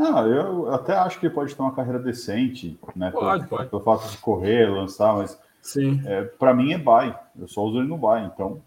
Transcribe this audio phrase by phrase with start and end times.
[0.00, 3.10] Não, eu até acho que pode ter uma carreira decente, né?
[3.10, 3.68] Pode, pelo, pode.
[3.68, 6.00] Pelo fato de correr, lançar, mas Sim.
[6.06, 7.14] é, para mim é buy.
[7.38, 8.62] Eu só uso ele no buy, então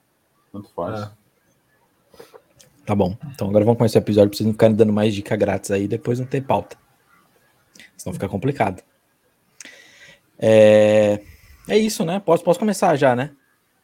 [0.52, 1.02] tanto faz.
[1.02, 1.12] É.
[2.86, 3.18] Tá bom.
[3.34, 5.88] Então agora vamos começar o episódio pra vocês não ficarem dando mais dica grátis aí,
[5.88, 6.78] depois não ter pauta.
[7.98, 8.84] Senão fica complicado.
[10.38, 11.20] É,
[11.68, 12.20] é isso, né?
[12.20, 13.32] Posso, posso começar já, né?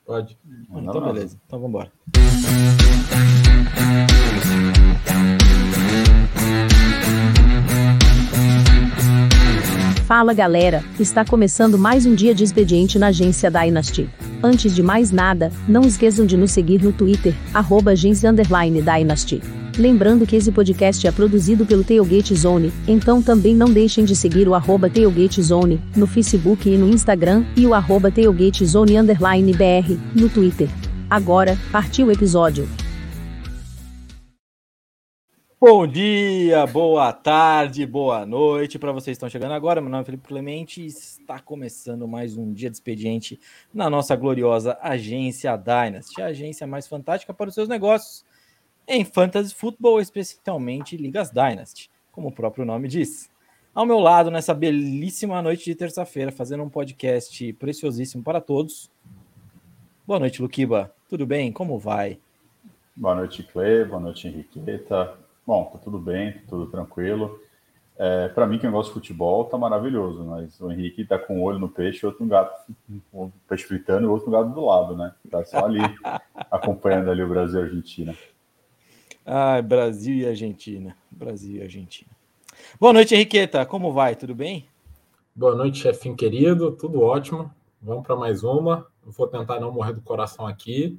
[0.05, 0.37] Pode.
[0.45, 1.13] Não, então, não, não.
[1.13, 1.35] beleza.
[1.47, 2.78] Então vamos embora.
[10.09, 14.09] Fala galera, está começando mais um dia de expediente na agência Dynasty.
[14.41, 17.93] Antes de mais nada, não esqueçam de nos seguir no Twitter, arroba
[18.81, 19.39] Dynasty.
[19.77, 24.47] Lembrando que esse podcast é produzido pelo Tailgate Zone, então também não deixem de seguir
[24.47, 29.95] o arroba Tailgate Zone no Facebook e no Instagram e o arroba Tailgate Zone BR
[30.15, 30.69] no Twitter.
[31.07, 32.67] Agora, partiu o episódio.
[35.61, 39.81] Bom dia, boa tarde, boa noite para vocês que estão chegando agora.
[39.81, 43.37] Meu nome é Felipe Clemente e está começando mais um dia de expediente
[43.73, 48.23] na nossa gloriosa agência Dynasty, a agência mais fantástica para os seus negócios
[48.87, 53.29] em fantasy futebol, especialmente ligas Dynasty, como o próprio nome diz.
[53.75, 58.89] Ao meu lado, nessa belíssima noite de terça-feira, fazendo um podcast preciosíssimo para todos.
[60.07, 60.95] Boa noite, Luquiba.
[61.09, 61.51] Tudo bem?
[61.51, 62.17] Como vai?
[62.95, 63.83] Boa noite, Cle.
[63.83, 65.27] Boa noite, Henriqueta.
[65.49, 67.41] Bom, tá tudo bem, tá tudo tranquilo.
[67.97, 71.41] É, para mim, quem gosta de futebol, tá maravilhoso, mas o Henrique tá com um
[71.41, 72.71] olho no peixe, outro no gato,
[73.11, 75.11] um peixe fritando e outro no gato do lado, né?
[75.27, 75.79] Tá só ali
[76.51, 78.15] acompanhando ali o Brasil e a Argentina.
[79.25, 80.95] Ai, Brasil e Argentina.
[81.09, 82.11] Brasil e Argentina.
[82.79, 83.65] Boa noite, Henriqueta.
[83.65, 84.15] Como vai?
[84.15, 84.67] Tudo bem?
[85.35, 86.73] Boa noite, chefinho querido.
[86.73, 87.51] Tudo ótimo.
[87.81, 88.85] Vamos para mais uma.
[89.03, 90.95] Eu vou tentar não morrer do coração aqui.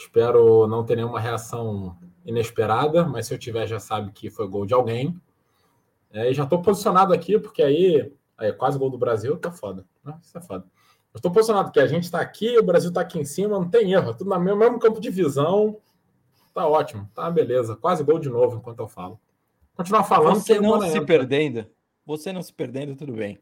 [0.00, 4.64] Espero não ter nenhuma reação inesperada, mas se eu tiver, já sabe que foi gol
[4.64, 5.20] de alguém.
[6.10, 9.84] É, e já estou posicionado aqui, porque aí, aí quase gol do Brasil, tá foda.
[10.02, 10.18] Né?
[10.22, 10.64] Isso é foda.
[11.12, 13.68] Eu estou posicionado porque a gente está aqui, o Brasil está aqui em cima, não
[13.68, 15.76] tem erro, é tudo no mesmo, mesmo campo de visão.
[16.54, 17.76] Tá ótimo, tá beleza.
[17.76, 19.20] Quase gol de novo enquanto eu falo.
[19.76, 20.36] Continuar falando.
[20.36, 21.04] Você que não se entra.
[21.04, 21.66] perdendo.
[22.06, 23.38] Você não se perdendo, tudo bem.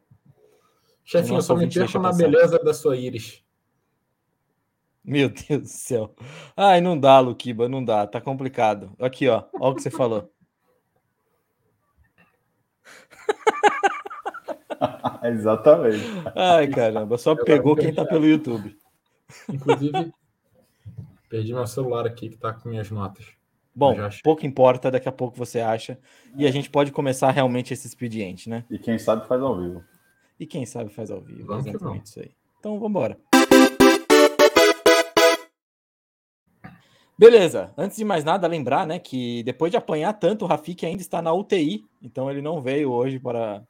[1.04, 3.44] Chefinho, Nosso só me perco na beleza da sua íris.
[5.04, 6.14] Meu Deus do céu.
[6.56, 8.06] Ai, não dá, Luquiba, não dá.
[8.06, 8.92] Tá complicado.
[9.00, 9.44] Aqui, ó.
[9.60, 10.31] Ó o que você falou.
[15.25, 16.04] Exatamente.
[16.34, 17.19] Ai, caramba.
[17.19, 18.10] Só Eu pegou quem tá perdi.
[18.10, 18.76] pelo YouTube.
[19.48, 20.12] Inclusive,
[21.28, 23.26] perdi meu celular aqui que tá com minhas notas.
[23.75, 25.98] Bom, pouco importa, daqui a pouco você acha.
[26.37, 28.64] E a gente pode começar realmente esse expediente, né?
[28.70, 29.84] E quem sabe faz ao vivo.
[30.38, 31.47] E quem sabe faz ao vivo.
[31.47, 32.31] Vamos exatamente isso aí.
[32.58, 33.19] Então vamos embora.
[37.18, 41.02] Beleza, antes de mais nada, lembrar né, que depois de apanhar tanto, o Rafik ainda
[41.02, 43.66] está na UTI, então ele não veio hoje para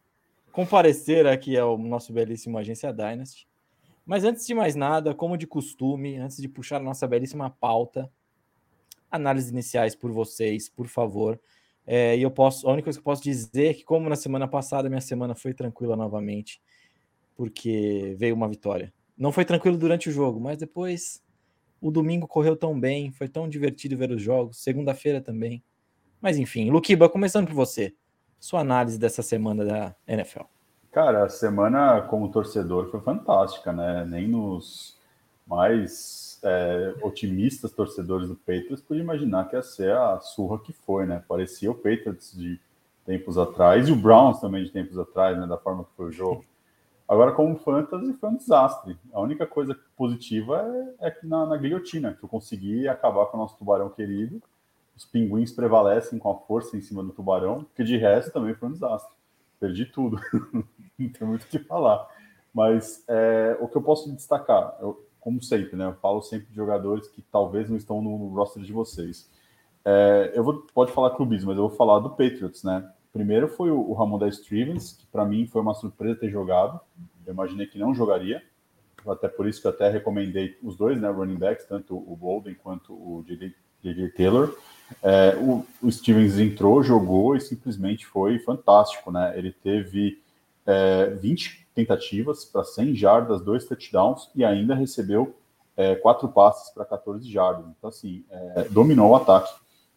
[0.53, 3.48] comparecer aqui ao nosso belíssimo Agência Dynasty.
[4.04, 8.10] Mas antes de mais nada, como de costume, antes de puxar a nossa belíssima pauta,
[9.10, 11.41] análises iniciais por vocês, por favor.
[11.87, 14.16] É, e eu posso, a única coisa que eu posso dizer é que, como na
[14.16, 16.60] semana passada, minha semana foi tranquila novamente,
[17.34, 18.92] porque veio uma vitória.
[19.16, 21.22] Não foi tranquilo durante o jogo, mas depois
[21.81, 25.62] o domingo correu tão bem, foi tão divertido ver os jogos, segunda-feira também.
[26.21, 27.94] Mas enfim, Luquiba, começando por você,
[28.41, 30.43] sua análise dessa semana da NFL.
[30.91, 34.05] Cara, a semana como torcedor foi fantástica, né?
[34.05, 34.97] Nem nos
[35.47, 41.06] mais é, otimistas torcedores do Patriots podia imaginar que ia ser a surra que foi,
[41.06, 41.22] né?
[41.28, 42.61] Parecia o Patriots de
[43.05, 45.47] tempos atrás e o Browns também de tempos atrás, né?
[45.47, 46.44] Da forma que foi o jogo.
[47.08, 48.98] Agora, como fantasy, foi um desastre.
[49.12, 50.62] A única coisa positiva
[51.00, 54.42] é, é que na, na guilhotina, que eu consegui acabar com o nosso tubarão querido.
[54.94, 58.69] Os pinguins prevalecem com a força em cima do tubarão, porque de resto também foi
[58.69, 59.16] um desastre.
[59.58, 60.20] Perdi tudo.
[60.98, 62.06] Não tem muito o que falar.
[62.52, 65.86] Mas é, o que eu posso destacar, eu, como sempre, né?
[65.86, 69.30] Eu falo sempre de jogadores que talvez não estão no roster de vocês.
[69.84, 72.90] É, eu vou, pode falar clubismo, mas eu vou falar do Patriots, né?
[73.19, 76.79] Primeiro foi o, Ramon da Stevens, que para mim foi uma surpresa ter jogado.
[77.26, 78.41] Eu imaginei que não jogaria.
[79.05, 81.11] Até por isso que eu até recomendei os dois, né?
[81.11, 84.09] Running backs, tanto o Bolden quanto o J.J.
[84.11, 84.56] Taylor.
[85.03, 89.37] É, o, o, Stevens entrou, jogou e simplesmente foi fantástico, né?
[89.37, 90.23] Ele teve
[90.64, 95.35] é, 20 tentativas para 100 jardas, dois touchdowns e ainda recebeu
[95.76, 97.67] é, quatro passes para 14 jardas.
[97.76, 99.53] Então, assim, é, dominou o ataque.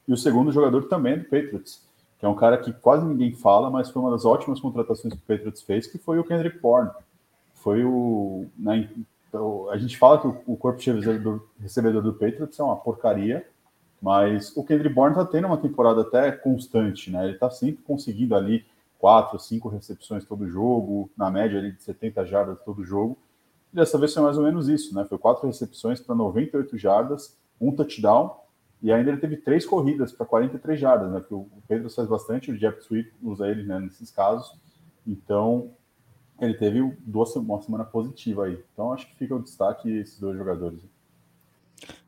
[0.08, 1.91] E o segundo jogador também é do Patriots,
[2.22, 5.20] que é um cara que quase ninguém fala, mas foi uma das ótimas contratações que
[5.20, 6.92] o Patriots fez, que foi o Kendrick Bourne.
[7.56, 8.46] Foi o.
[8.56, 8.92] Né,
[9.28, 10.92] então, a gente fala que o, corpo de
[11.60, 13.50] recebedor do Patriots é uma porcaria,
[14.00, 17.24] Mas o Kendrick Bourne está tendo uma temporada até constante, né?
[17.24, 18.64] Ele está sempre conseguindo ali
[19.00, 23.18] quatro, cinco recepções todo jogo, na média ali de 70 jardas todo jogo.
[23.74, 25.06] E dessa vez foi mais ou menos isso, né?
[25.06, 28.41] Foi quatro recepções para 98 jardas, um touchdown,
[28.82, 31.20] e ainda ele teve três corridas para 43 jardas, né?
[31.20, 34.60] Porque o Pedro faz bastante, o Jeff Sweet usa ele né, nesses casos.
[35.06, 35.72] Então,
[36.40, 38.58] ele teve duas, uma semana positiva aí.
[38.74, 40.82] Então, acho que fica o destaque esses dois jogadores.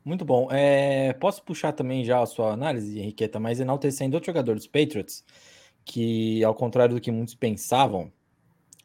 [0.04, 0.48] Muito bom.
[0.50, 5.24] É, posso puxar também já a sua análise, Henriqueta, mas enaltecendo outro jogador dos Patriots,
[5.84, 8.12] que ao contrário do que muitos pensavam,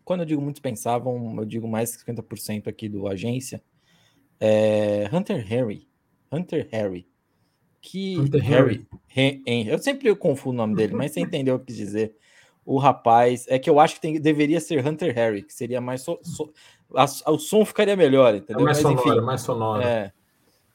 [0.05, 3.61] quando eu digo muitos pensavam, eu digo mais que 50% aqui do agência,
[4.39, 5.87] é Hunter Harry.
[6.31, 7.08] Hunter Harry.
[7.81, 8.87] Que Hunter Harry.
[9.07, 9.43] Harry.
[9.67, 12.15] Eu sempre confundo o nome dele, mas você entendeu o que quis dizer.
[12.65, 16.01] O rapaz, é que eu acho que tem, deveria ser Hunter Harry, que seria mais.
[16.01, 16.51] So, so,
[16.93, 18.61] a, o som ficaria melhor, entendeu?
[18.61, 19.81] É mais mas, sonoro, mais sonoro.
[19.81, 20.11] É,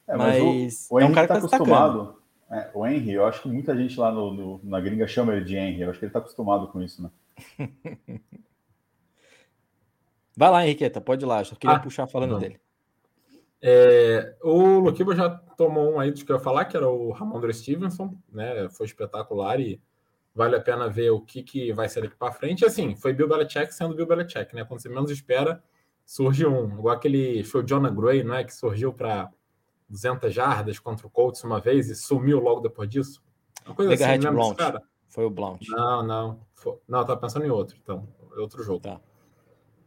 [0.07, 2.17] É, mas, Mas o, o é um Henry cara tá que tá acostumado.
[2.51, 5.45] É, o Henry, eu acho que muita gente lá no, no- na gringa chama ele
[5.45, 5.81] de Henry.
[5.81, 7.09] Eu acho que ele tá acostumado com isso, né?
[10.37, 11.43] vai lá, Henriqueta, pode ir lá.
[11.43, 12.39] Só queria Ah, puxar falando não.
[12.39, 12.59] dele.
[13.67, 17.11] É, o Luquiba já tomou um aí do que eu ia falar, que era o
[17.11, 18.69] Ramondre Stevenson, né?
[18.69, 19.81] Foi espetacular e
[20.35, 22.61] vale a pena ver o que, que vai ser daqui para frente.
[22.61, 24.63] E, assim, foi Bill Belichick sendo Bill Belichick, né?
[24.65, 25.63] Quando você menos espera,
[26.05, 28.43] surge um, igual aquele o Jonah Gray, não é?
[28.43, 29.31] Que surgiu para
[29.89, 33.23] 200 jardas contra o Colts uma vez e sumiu logo depois disso.
[33.65, 34.57] Uma coisa Mega assim, desse Blount.
[35.07, 35.67] Foi o Blount.
[35.69, 36.39] Não, não.
[36.53, 38.07] Foi- Não, eu tava pensando em outro, então.
[38.37, 38.81] Outro jogo.
[38.81, 39.01] Tá.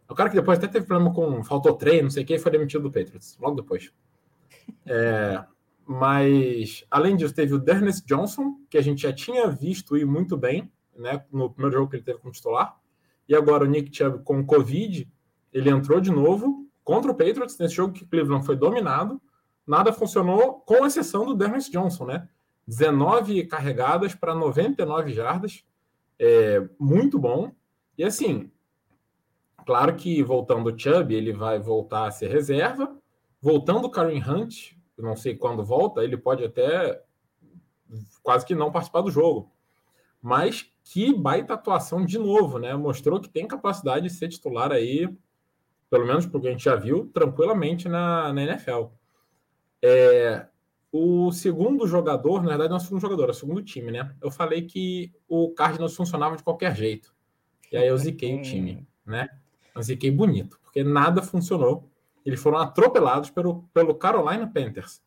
[0.09, 1.45] O cara que depois até teve problema com.
[1.45, 3.93] Faltou treino, não sei o que, e foi demitido do Patriots, logo depois.
[4.85, 5.45] É,
[5.87, 10.37] mas, além disso, teve o Dennis Johnson, que a gente já tinha visto ir muito
[10.37, 11.25] bem, né?
[11.33, 12.79] No primeiro jogo que ele teve como titular.
[13.27, 15.11] E agora o Nick Chubb com Covid,
[15.51, 19.21] ele entrou de novo contra o Patriots, nesse jogo que Cleveland foi dominado.
[19.67, 22.29] Nada funcionou, com exceção do Dennis Johnson, né?
[22.67, 25.65] 19 carregadas para 99 jardas.
[26.19, 27.53] É, muito bom.
[27.97, 28.51] E assim,
[29.69, 32.97] claro que voltando o Chubb, ele vai voltar a ser reserva.
[33.39, 37.03] Voltando o Karen Hunt, eu não sei quando volta, ele pode até
[38.23, 39.53] quase que não participar do jogo.
[40.23, 42.75] Mas que baita atuação de novo, né?
[42.75, 45.07] Mostrou que tem capacidade de ser titular aí,
[45.91, 48.87] pelo menos porque a gente já viu, tranquilamente na, na NFL.
[49.83, 50.47] É,
[50.91, 54.17] o segundo jogador, na verdade, não é o segundo jogador, é o segundo time, né?
[54.23, 57.15] Eu falei que o Cardinals funcionava de qualquer jeito.
[57.71, 59.29] E aí eu ziquei o time, né?
[59.79, 61.89] Eu ziquei bonito, porque nada funcionou.
[62.27, 65.01] Eles foram atropelados pelo, pelo Carolina Panthers.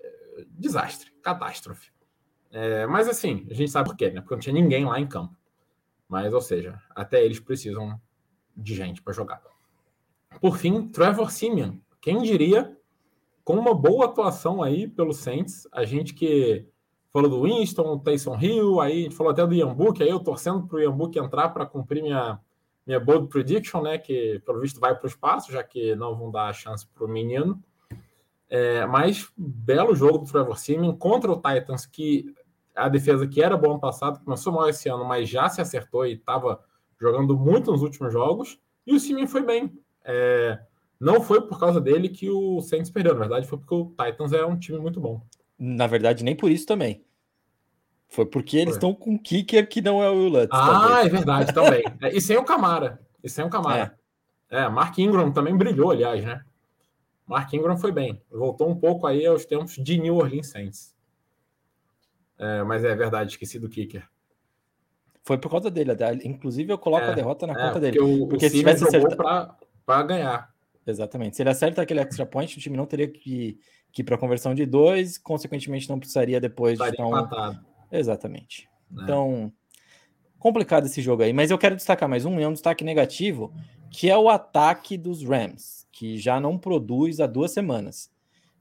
[0.00, 1.92] É, Desastre, catástrofe.
[2.50, 4.20] É, mas assim, a gente sabe por quê, né?
[4.20, 5.36] Porque não tinha ninguém lá em campo.
[6.08, 7.98] Mas, ou seja, até eles precisam
[8.56, 9.40] de gente para jogar.
[10.40, 11.76] Por fim, Trevor Simeon.
[12.00, 12.76] Quem diria
[13.44, 16.66] com uma boa atuação aí pelo Saints, a gente que
[17.12, 20.18] falou do Winston, Tyson Hill, aí a gente falou até do Ian Book, aí eu
[20.18, 22.40] torcendo para o Ian Book entrar para cumprir minha,
[22.90, 26.28] minha bold prediction, né, que pelo visto vai para o espaço, já que não vão
[26.28, 27.62] dar a chance para o menino.
[28.48, 32.34] É, mas belo jogo do Trevor Simeon contra o Titans, que
[32.74, 36.04] a defesa que era bom ano passado, começou mal esse ano, mas já se acertou
[36.04, 36.64] e estava
[37.00, 39.72] jogando muito nos últimos jogos, e o Simeon foi bem.
[40.04, 40.58] É,
[40.98, 44.32] não foi por causa dele que o Saints perdeu, na verdade foi porque o Titans
[44.32, 45.22] é um time muito bom.
[45.56, 47.04] Na verdade, nem por isso também.
[48.10, 50.48] Foi porque eles estão com um kicker que não é o Will Lutz.
[50.52, 51.06] Ah, talvez.
[51.06, 51.82] é verdade, também.
[52.02, 53.00] É, e sem o Camara.
[53.22, 53.96] E sem o Camara.
[54.50, 54.68] É.
[54.68, 56.42] Mark Ingram também brilhou, aliás, né?
[57.24, 58.20] Mark Ingram foi bem.
[58.28, 60.92] Voltou um pouco aí aos tempos de New Orleans Saints.
[62.36, 64.04] É, mas é verdade, esqueci do kicker.
[65.22, 65.92] Foi por causa dele.
[65.92, 66.12] até.
[66.24, 67.96] Inclusive, eu coloco É, a derrota na É, conta dele.
[67.98, 69.54] porque o, Porque o se tivesse acertado-
[69.86, 70.50] para ganhar.
[70.84, 71.36] Exatamente.
[71.36, 73.58] Se ele acerta aquele extra point, o time não teria que,
[73.92, 77.08] que ir para conversão de dois, consequentemente, não precisaria depois de Estaria tão...
[77.10, 77.69] empatado.
[77.90, 78.68] Exatamente.
[78.90, 79.02] né?
[79.02, 79.52] Então,
[80.38, 81.32] complicado esse jogo aí.
[81.32, 83.52] Mas eu quero destacar mais um, e é um destaque negativo,
[83.90, 88.10] que é o ataque dos Rams, que já não produz há duas semanas.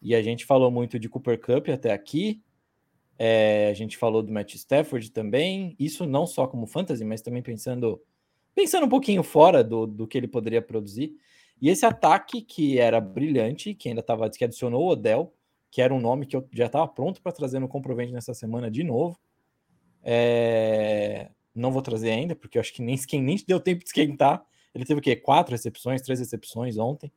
[0.01, 2.41] E a gente falou muito de Cooper Cup até aqui.
[3.17, 5.75] é, a gente falou do Matt Stafford também.
[5.77, 8.01] Isso não só como fantasy, mas também pensando
[8.55, 11.15] pensando um pouquinho fora do, do que ele poderia produzir.
[11.61, 15.33] E esse ataque que era brilhante, que ainda estava que adicionou o Odell,
[15.71, 18.69] que era um nome que eu já estava pronto para trazer no comprovente nessa semana
[18.71, 19.17] de novo.
[20.03, 24.43] É, Não vou trazer ainda, porque eu acho que nem, nem deu tempo de esquentar.
[24.73, 25.15] Ele teve o quê?
[25.15, 27.11] Quatro recepções, três recepções ontem.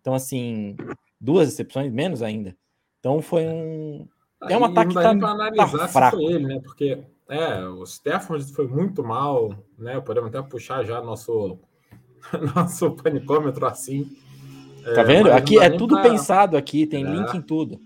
[0.00, 0.76] Então, assim,
[1.20, 2.56] duas recepções, menos ainda.
[3.00, 4.06] Então foi um.
[4.48, 6.20] É um Aí ataque não que tá- analisar tá fraco.
[6.20, 6.60] ele, né?
[6.62, 10.00] Porque é, o Stafford foi muito mal, né?
[10.00, 11.58] Podemos até puxar já nosso
[12.54, 14.04] nosso panicômetro assim.
[14.94, 15.32] Tá É, vendo?
[15.32, 17.10] Aqui é tudo pra- pensado aqui, tem É.
[17.10, 17.80] link em tudo.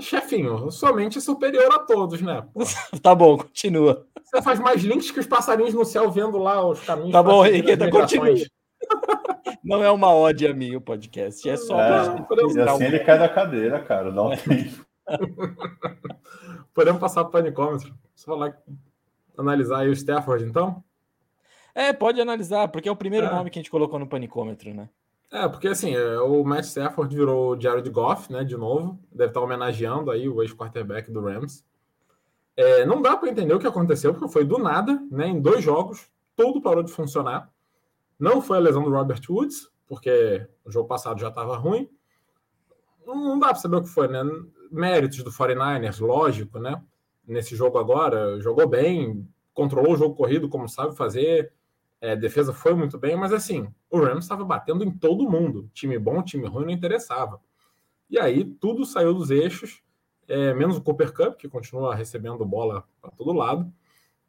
[0.00, 2.46] Chefinho, somente superior a todos, né?
[3.02, 4.06] tá bom, continua.
[4.22, 7.12] Você faz mais links que os passarinhos no céu vendo lá os caminhos.
[7.12, 8.28] Tá bom, Henrique, continua.
[9.64, 11.80] Não é uma ode a mim o podcast, é só.
[11.80, 14.36] É, e assim ele cai da cadeira, cara, dá um é.
[14.36, 14.86] tempo.
[16.74, 17.94] Podemos passar para o panicômetro.
[18.14, 18.58] Só falar,
[19.38, 20.84] analisar aí o Stafford, então?
[21.74, 23.30] É, pode analisar, porque é o primeiro é.
[23.30, 24.88] nome que a gente colocou no panicômetro, né?
[25.34, 28.96] É, porque assim, é, o Matt Stafford virou Jared Goff, né, de novo.
[29.10, 31.64] Deve estar homenageando aí o ex-quarterback do Rams.
[32.56, 35.64] É, não dá para entender o que aconteceu, porque foi do nada, né, em dois
[35.64, 37.50] jogos, tudo parou de funcionar.
[38.16, 41.90] Não foi a lesão do Robert Woods, porque o jogo passado já estava ruim.
[43.04, 44.22] Não dá para saber o que foi, né?
[44.70, 46.80] Méritos do 49ers, lógico, né?
[47.26, 51.52] Nesse jogo agora, jogou bem, controlou o jogo corrido como sabe fazer,
[52.04, 55.70] é, defesa foi muito bem, mas assim, o Rams estava batendo em todo mundo.
[55.72, 57.40] Time bom, time ruim, não interessava.
[58.10, 59.82] E aí tudo saiu dos eixos,
[60.28, 63.72] é, menos o Cooper Cup, que continua recebendo bola para todo lado.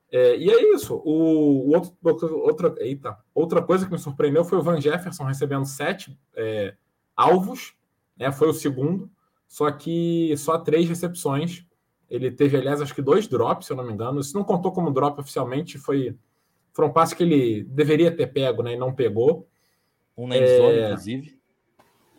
[0.10, 0.96] É, e é isso.
[1.04, 5.66] O, o outro, outra, eita, outra coisa que me surpreendeu foi o Van Jefferson recebendo
[5.66, 6.76] sete é,
[7.14, 7.76] alvos,
[8.16, 9.12] né, foi o segundo,
[9.50, 11.66] só que só três recepções.
[12.10, 14.22] Ele teve, aliás, acho que dois drops, se eu não me engano.
[14.22, 16.18] Isso não contou como drop oficialmente, foi
[16.76, 18.74] foi um passe que ele deveria ter pego, né?
[18.74, 19.48] E não pegou.
[20.18, 20.86] Um na endzone, é...
[20.88, 21.40] inclusive.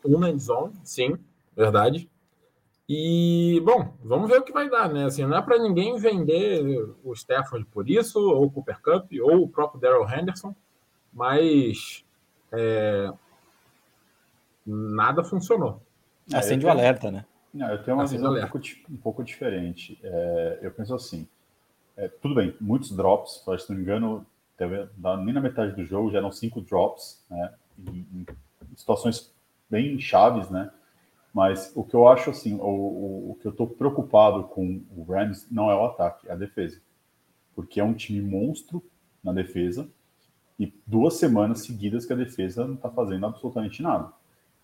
[0.03, 1.19] Um na endzone, sim,
[1.55, 2.11] verdade.
[2.89, 5.05] E, bom, vamos ver o que vai dar, né?
[5.05, 9.43] Assim, não é para ninguém vender o Stafford por isso, ou o Cooper Cup, ou
[9.43, 10.55] o próprio Daryl Henderson,
[11.13, 12.03] mas
[12.51, 13.13] é...
[14.65, 15.83] nada funcionou.
[16.33, 17.27] É, Acende o alerta, né?
[17.53, 18.59] Não, eu tenho uma Acende visão um pouco,
[18.91, 19.99] um pouco, diferente.
[20.03, 21.29] É, eu penso assim,
[21.95, 24.89] é, tudo bem, muitos drops, se não me engano, teve,
[25.25, 27.55] nem na metade do jogo já eram cinco drops, né?
[27.79, 28.27] Em, em
[28.77, 29.33] situações
[29.69, 30.71] bem chaves, né?
[31.33, 35.05] Mas o que eu acho assim, o, o, o que eu estou preocupado com o
[35.05, 36.81] Rams não é o ataque, é a defesa.
[37.55, 38.83] Porque é um time monstro
[39.23, 39.89] na defesa
[40.59, 44.11] e duas semanas seguidas que a defesa não está fazendo absolutamente nada.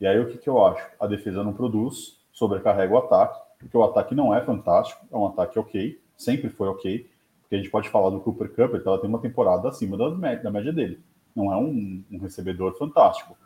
[0.00, 0.84] E aí o que, que eu acho?
[0.98, 5.26] A defesa não produz, sobrecarrega o ataque, porque o ataque não é fantástico, é um
[5.26, 7.08] ataque ok, sempre foi ok,
[7.52, 10.50] que a gente pode falar do Cooper Cup, ela tem uma temporada acima da, da
[10.50, 10.98] média dele.
[11.36, 13.36] Não é um, um recebedor fantástico.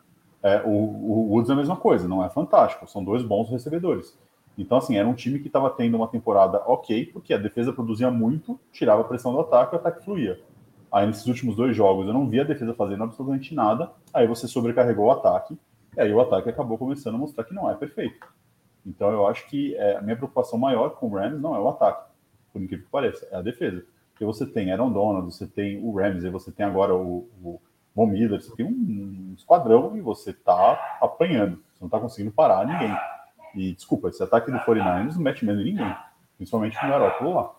[0.41, 4.17] É, o, o Woods é a mesma coisa, não é fantástico, são dois bons recebedores.
[4.57, 8.09] Então, assim, era um time que estava tendo uma temporada ok, porque a defesa produzia
[8.09, 10.39] muito, tirava a pressão do ataque o ataque fluía.
[10.89, 14.47] Aí, nesses últimos dois jogos, eu não vi a defesa fazendo absolutamente nada, aí você
[14.47, 15.59] sobrecarregou o ataque,
[15.97, 18.25] e aí o ataque acabou começando a mostrar que não é perfeito.
[18.85, 21.67] Então, eu acho que é, a minha preocupação maior com o Rams não é o
[21.67, 22.09] ataque,
[22.53, 23.83] por incrível que pareça, é a defesa.
[24.17, 27.61] Porque você tem Aaron Donald, você tem o Ramsey, você tem agora o, o
[27.95, 31.63] Von Miller, você tem um esquadrão e você tá apanhando.
[31.71, 32.97] Você não tá conseguindo parar ninguém.
[33.53, 35.95] E, desculpa, esse ataque do 49ers não mete medo em ninguém.
[36.35, 37.55] Principalmente no Garoppolo lá.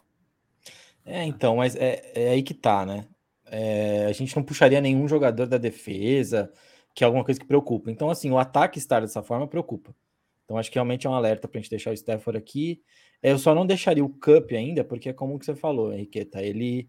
[1.06, 3.06] É, então, mas é, é aí que tá, né?
[3.46, 6.52] É, a gente não puxaria nenhum jogador da defesa,
[6.92, 7.88] que é alguma coisa que preocupa.
[7.88, 9.94] Então, assim, o ataque estar dessa forma preocupa.
[10.48, 12.82] Então, acho que realmente é um alerta para a gente deixar o Stafford aqui.
[13.22, 16.88] Eu só não deixaria o Cup ainda, porque é como que você falou, Henriqueta, ele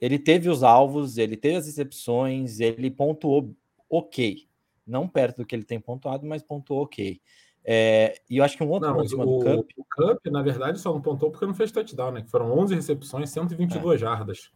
[0.00, 3.52] ele teve os alvos, ele teve as recepções, ele pontuou
[3.90, 4.46] ok.
[4.86, 7.20] Não perto do que ele tem pontuado, mas pontuou ok.
[7.64, 9.70] É, e eu acho que um outro não, ponto o, do Cup...
[9.76, 12.22] O Cup, na verdade, só não pontuou porque não fez touchdown, né?
[12.22, 13.98] Que foram 11 recepções, 122 é.
[13.98, 14.52] jardas.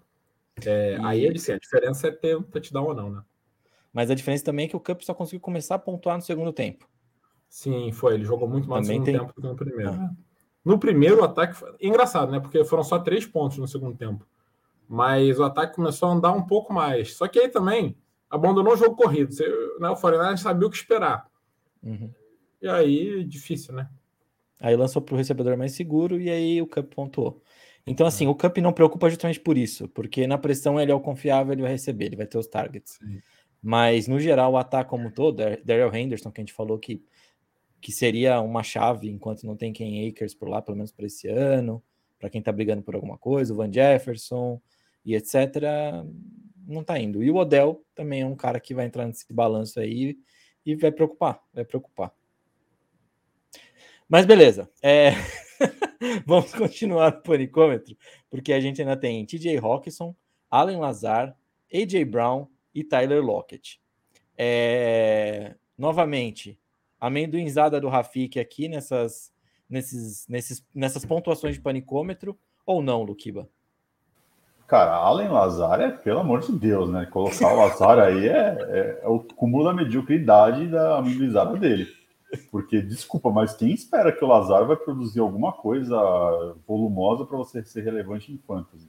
[0.64, 1.04] É, e...
[1.04, 3.22] Aí, assim, a diferença é ter um touchdown ou não, né?
[3.92, 6.52] Mas a diferença também é que o Cup só conseguiu começar a pontuar no segundo
[6.52, 6.88] tempo.
[7.52, 8.14] Sim, foi.
[8.14, 9.18] Ele jogou muito mais no segundo tem...
[9.18, 9.90] tempo do que no primeiro.
[9.92, 10.10] Ah.
[10.64, 11.54] No primeiro, o ataque.
[11.54, 11.70] Foi...
[11.82, 12.40] Engraçado, né?
[12.40, 14.26] Porque foram só três pontos no segundo tempo.
[14.88, 17.14] Mas o ataque começou a andar um pouco mais.
[17.14, 17.94] Só que aí também
[18.30, 19.34] abandonou o jogo corrido.
[19.34, 19.46] Você,
[19.78, 21.26] né, o Foreigner sabia o que esperar.
[21.82, 22.10] Uhum.
[22.62, 23.86] E aí, difícil, né?
[24.58, 27.42] Aí lançou para o recebedor mais seguro e aí o Cup pontuou.
[27.86, 31.00] Então, assim, o Cup não preocupa justamente por isso, porque na pressão ele é o
[31.00, 32.94] confiável, ele vai receber, ele vai ter os targets.
[32.94, 33.20] Sim.
[33.60, 37.04] Mas, no geral, o ataque como todo, Daryl Henderson, que a gente falou que
[37.82, 41.26] que seria uma chave enquanto não tem quem Akers por lá, pelo menos para esse
[41.26, 41.82] ano,
[42.16, 44.62] para quem está brigando por alguma coisa, o Van Jefferson
[45.04, 45.34] e etc.
[46.64, 47.24] Não está indo.
[47.24, 50.16] E o Odell também é um cara que vai entrar nesse balanço aí
[50.64, 52.14] e vai preocupar, vai preocupar.
[54.08, 55.10] Mas beleza, é...
[56.24, 57.96] vamos continuar no panicômetro,
[58.30, 60.14] porque a gente ainda tem TJ Hawkinson,
[60.48, 61.36] Allen Lazar,
[61.74, 63.80] AJ Brown e Tyler Lockett.
[64.38, 65.56] É...
[65.76, 66.61] Novamente,
[67.02, 69.32] amendoinzada do Rafik aqui nessas,
[69.68, 73.48] nesses, nesses, nessas pontuações de panicômetro ou não, Luquiba?
[74.68, 77.04] Cara, Allen Lazar é, pelo amor de Deus, né?
[77.06, 81.88] Colocar o Lazar aí é, é, é o cúmulo da mediocridade da amendoinzada dele.
[82.50, 85.98] Porque, desculpa, mas quem espera que o Lazar vai produzir alguma coisa
[86.66, 88.88] volumosa para você ser relevante em fantasy?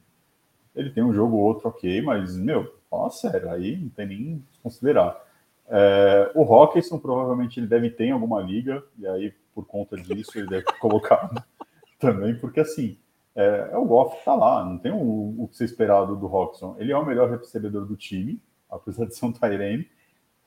[0.75, 4.43] Ele tem um jogo ou outro ok, mas, meu, fala sério, aí não tem nem
[4.61, 5.19] considerar.
[5.67, 10.37] É, o Rockerson provavelmente ele deve ter em alguma liga, e aí por conta disso
[10.37, 11.29] ele deve colocar
[11.99, 12.97] também, porque assim,
[13.35, 16.75] é, é o Goff tá lá, não tem o, o que ser esperado do Rockson.
[16.77, 19.87] Ele é o melhor recebedor do time, apesar de ser um Tyrene,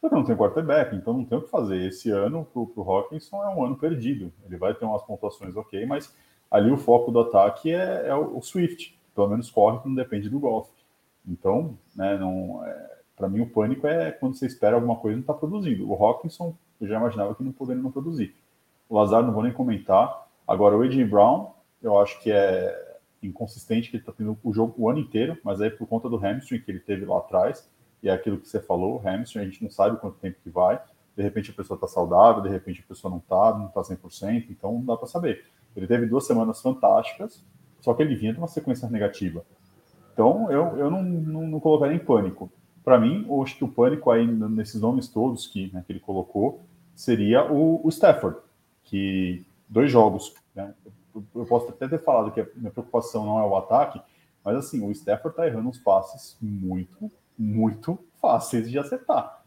[0.01, 1.89] só que não tem quarterback, então não tem o que fazer.
[1.89, 4.33] Esse ano pro, pro Hawkinson é um ano perdido.
[4.45, 6.15] Ele vai ter umas pontuações ok, mas
[6.51, 9.95] ali o foco do ataque é, é o, o, Swift, pelo menos corre que não
[9.95, 10.71] depende do Goff.
[11.27, 15.17] Então, né, não, é, para mim o pânico é quando você espera alguma coisa e
[15.17, 15.91] não está produzindo.
[15.91, 18.35] O Hawkinson eu já imaginava que não poderia não produzir.
[18.89, 20.27] O Lazar não vou nem comentar.
[20.47, 24.75] Agora o AJ Brown, eu acho que é inconsistente que ele está tendo o jogo
[24.77, 27.69] o ano inteiro, mas aí por conta do hamstring que ele teve lá atrás,
[28.03, 30.51] e é aquilo que você falou, o hamstring, a gente não sabe quanto tempo que
[30.51, 30.81] vai,
[31.17, 34.47] de repente a pessoa está saudável, de repente a pessoa não está, não está 100%,
[34.51, 35.45] então não dá para saber.
[35.75, 37.43] Ele teve duas semanas fantásticas,
[37.81, 39.45] só que ele vinha de uma sequência negativa.
[40.13, 42.51] Então eu, eu não, não, não colocaria em pânico.
[42.87, 45.99] Para mim, eu acho que o pânico aí nesses nomes todos que, né, que ele
[45.99, 46.61] colocou
[46.95, 48.38] seria o, o Stafford,
[48.85, 50.73] que dois jogos, né,
[51.35, 54.00] eu posso até ter falado que a minha preocupação não é o ataque,
[54.45, 59.43] mas assim, o Stafford está errando uns passes muito, muito fáceis de acertar.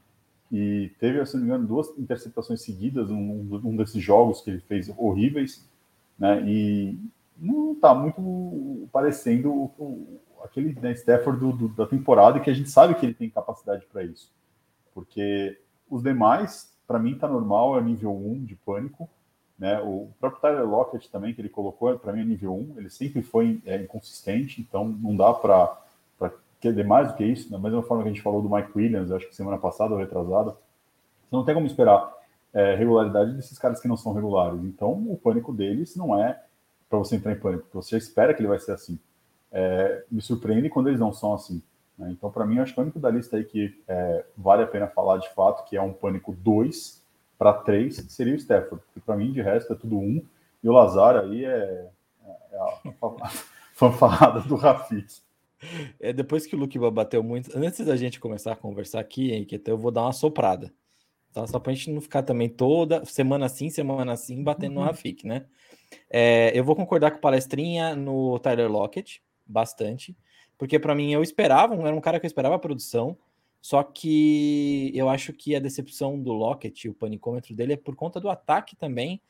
[0.52, 4.92] E teve, se não me engano, duas interceptações seguidas num, desses jogos que ele fez
[4.98, 5.66] horríveis,
[6.18, 6.44] né?
[6.46, 7.00] E
[7.38, 12.70] não está muito parecendo o, aquele né, Stafford do, do, da temporada que a gente
[12.70, 14.32] sabe que ele tem capacidade para isso.
[14.94, 19.10] Porque os demais, para mim, está normal, é nível 1 de pânico.
[19.58, 19.80] Né?
[19.82, 23.22] O próprio Tyler Lockett também, que ele colocou, para mim é nível 1, ele sempre
[23.22, 25.78] foi é, inconsistente, então não dá para
[26.62, 29.12] querer mais do que isso, da mesma forma que a gente falou do Mike Williams,
[29.12, 32.12] acho que semana passada ou retrasada, você não tem como esperar
[32.54, 34.62] é, regularidade desses caras que não são regulares.
[34.64, 36.42] Então, o pânico deles não é
[36.90, 39.00] para você entrar em pânico, você espera que ele vai ser assim.
[39.52, 41.62] É, me surpreende quando eles não são assim.
[41.98, 42.10] Né?
[42.12, 44.88] Então, para mim, acho que o único da lista aí que é, vale a pena
[44.88, 47.04] falar de fato, que é um pânico 2,
[47.38, 50.22] para três seria o Stafford, porque para mim de resto é tudo um,
[50.62, 51.90] e o Lazar aí é,
[52.52, 53.32] é a
[53.74, 55.24] fanfarrada do Rafix.
[56.00, 59.62] É, depois que o Luke bateu muito, antes da gente começar a conversar aqui, Henrique,
[59.66, 60.74] eu vou dar uma soprada.
[61.34, 61.46] Tá?
[61.48, 64.82] Só para a gente não ficar também toda semana assim, semana assim, batendo uhum.
[64.82, 65.46] no Rafik, né?
[66.10, 70.16] É, eu vou concordar com palestrinha no Tyler Lockett, bastante,
[70.58, 73.18] porque para mim eu esperava, era um cara que eu esperava a produção,
[73.62, 78.20] só que eu acho que a decepção do Lockett, o panicômetro dele, é por conta
[78.20, 79.22] do ataque também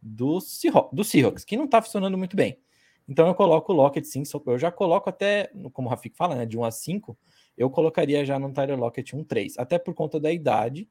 [0.00, 2.58] do, Seahawks, do Seahawks que não está funcionando muito bem.
[3.06, 6.46] Então eu coloco o Lockett sim, eu já coloco até, como o Rafik fala, né,
[6.46, 7.18] de 1 a 5,
[7.56, 10.88] eu colocaria já no Tyler Lockett um 3, até por conta da idade,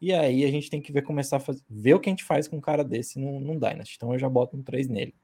[0.00, 2.24] e aí a gente tem que ver começar a fazer, ver o que a gente
[2.24, 3.94] faz com um cara desse num, num Dynasty.
[3.96, 5.14] Então eu já boto um 3 nele.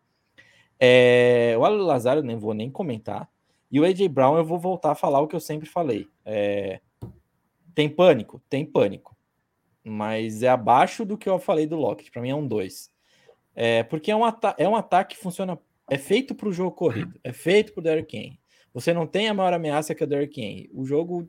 [0.85, 3.31] É, o Alan Lazaro nem vou nem comentar.
[3.71, 6.09] E o AJ Brown eu vou voltar a falar o que eu sempre falei.
[6.25, 6.81] É,
[7.73, 8.43] tem pânico?
[8.51, 9.17] Tem pânico.
[9.85, 12.11] Mas é abaixo do que eu falei do Lockett.
[12.11, 12.91] Para mim é um 2.
[13.55, 14.23] É, porque é um,
[14.59, 15.57] é um ataque que funciona.
[15.89, 17.17] É feito para o jogo corrido.
[17.23, 18.41] É feito para o Derrick Henry.
[18.75, 20.69] Você não tem a maior ameaça que o Derrick Henry.
[20.75, 21.29] O jogo.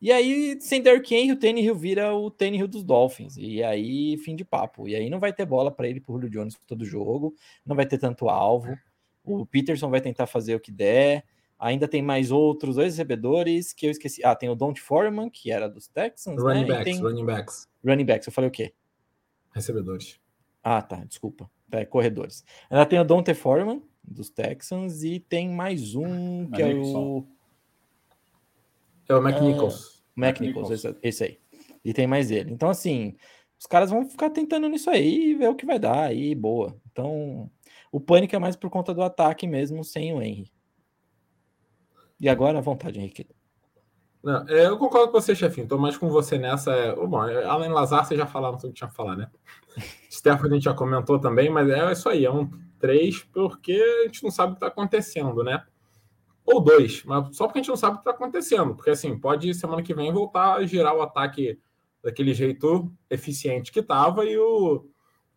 [0.00, 3.36] E aí, sem Derrick Henry, o Tannehill vira o Tannehill dos Dolphins.
[3.36, 4.88] E aí, fim de papo.
[4.88, 7.34] E aí não vai ter bola para ele, para o Julio Jones todo jogo.
[7.66, 8.74] Não vai ter tanto alvo.
[9.22, 11.24] O Peterson vai tentar fazer o que der.
[11.58, 14.24] Ainda tem mais outros dois recebedores que eu esqueci.
[14.24, 16.42] Ah, tem o Don't Foreman, que era dos Texans.
[16.42, 16.68] Running né?
[16.68, 17.02] backs, tem...
[17.02, 17.68] running backs.
[17.84, 18.72] Running backs, eu falei o quê?
[19.54, 20.18] Recebedores.
[20.62, 21.50] Ah, tá, desculpa.
[21.70, 22.44] É, corredores.
[22.70, 27.26] Ainda tem o Dante Foreman, dos Texans, e tem mais um que é o.
[29.10, 30.04] É o McNichols.
[30.16, 31.38] É, McNichols, esse, esse aí.
[31.84, 32.52] E tem mais ele.
[32.52, 33.16] Então, assim,
[33.58, 36.76] os caras vão ficar tentando nisso aí e ver o que vai dar aí, boa.
[36.92, 37.50] Então,
[37.90, 40.52] o pânico é mais por conta do ataque mesmo, sem o Henry.
[42.20, 43.26] E agora, à vontade, Henrique.
[44.22, 45.64] Não, eu concordo com você, chefinho.
[45.64, 46.70] Estou mais com você nessa.
[46.70, 49.28] É, bom, é, Além Lazar, você já falaram tudo que tinha que falar, né?
[50.08, 54.06] Stephanie a gente já comentou também, mas é isso aí, é um 3 porque a
[54.06, 55.64] gente não sabe o que está acontecendo, né?
[56.52, 58.74] Ou dois, mas só porque a gente não sabe o que está acontecendo.
[58.74, 61.58] Porque assim, pode semana que vem voltar a girar o ataque
[62.02, 64.86] daquele jeito eficiente que estava e o,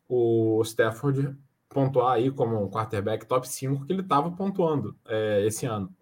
[0.08, 1.36] o Stafford
[1.70, 5.94] pontuar aí como um quarterback top 5 que ele estava pontuando é, esse ano.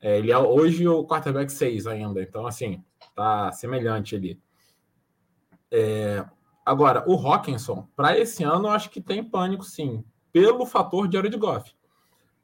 [0.00, 2.84] É, ele é hoje o quarterback 6 ainda, então assim,
[3.14, 4.40] tá semelhante ali.
[5.70, 6.24] É,
[6.64, 11.20] agora, o Hawkinson, para esse ano, eu acho que tem pânico sim, pelo fator de
[11.28, 11.74] de Goff.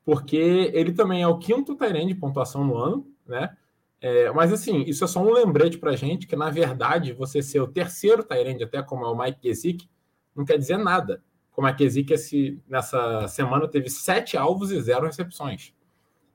[0.04, 3.56] Porque ele também é o quinto Tyrene de pontuação no ano, né?
[4.00, 7.60] É, mas assim, isso é só um lembrete para gente que, na verdade, você ser
[7.60, 9.90] o terceiro Tyrande, até como é o Mike Gesicki,
[10.34, 11.22] não quer dizer nada.
[11.50, 15.74] Como a Kesik esse nessa semana teve sete alvos e zero recepções.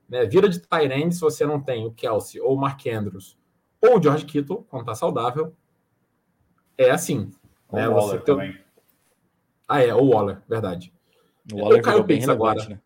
[0.08, 0.24] Né?
[0.26, 3.36] Vira de Tyrande se você não tem o Kelsey ou o Mark Andrews
[3.80, 5.54] ou o George Kittle, quando está saudável.
[6.78, 7.30] É assim.
[7.68, 7.88] O né?
[7.88, 8.34] Waller tem...
[8.34, 8.58] também.
[9.66, 10.92] Ah, é, o Waller, verdade.
[11.52, 12.64] O Waller caiu bem agora.
[12.68, 12.80] Né?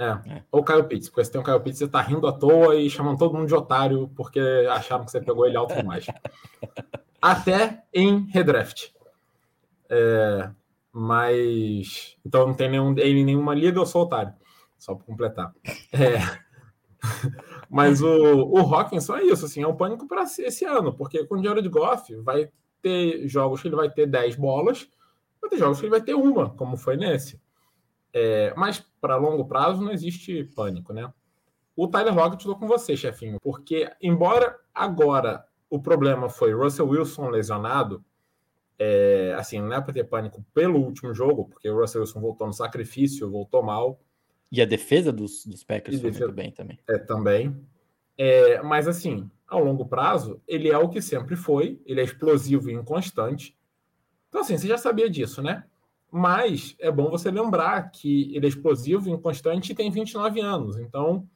[0.00, 0.30] É.
[0.30, 0.42] é.
[0.50, 2.88] Ou Caio Pitts, porque se tem um Caio Pitts, você tá rindo à toa e
[2.88, 6.06] chamando todo mundo de otário porque acharam que você pegou ele alto demais.
[7.20, 8.92] Até em redraft.
[9.90, 10.50] É,
[10.90, 12.16] mas.
[12.24, 14.32] Então não tem nenhum, em nenhuma liga, eu sou otário.
[14.78, 15.52] Só para completar.
[15.92, 16.16] É,
[17.68, 21.34] mas o, o Hawkinson é isso, assim, é um pânico para esse ano, porque com
[21.34, 24.88] o Jared Goff vai ter jogos que ele vai ter 10 bolas,
[25.42, 27.38] vai ter jogos que ele vai ter uma, como foi nesse.
[28.12, 31.12] É, mas para longo prazo não existe pânico, né?
[31.76, 37.28] O Tyler Lockett estou com você, chefinho, porque embora agora o problema foi Russell Wilson
[37.28, 38.04] lesionado,
[38.78, 42.46] é, assim, não é para ter pânico pelo último jogo, porque o Russell Wilson voltou
[42.46, 44.00] no sacrifício, voltou mal.
[44.50, 46.78] E a defesa dos, dos Packers e foi defesa, muito bem também.
[46.88, 47.56] É, também.
[48.18, 52.70] É, mas assim, ao longo prazo, ele é o que sempre foi, ele é explosivo
[52.70, 53.56] e inconstante.
[54.28, 55.64] Então, assim, você já sabia disso, né?
[56.10, 60.76] Mas é bom você lembrar que ele é explosivo, inconstante e tem 29 anos.
[60.78, 61.28] Então,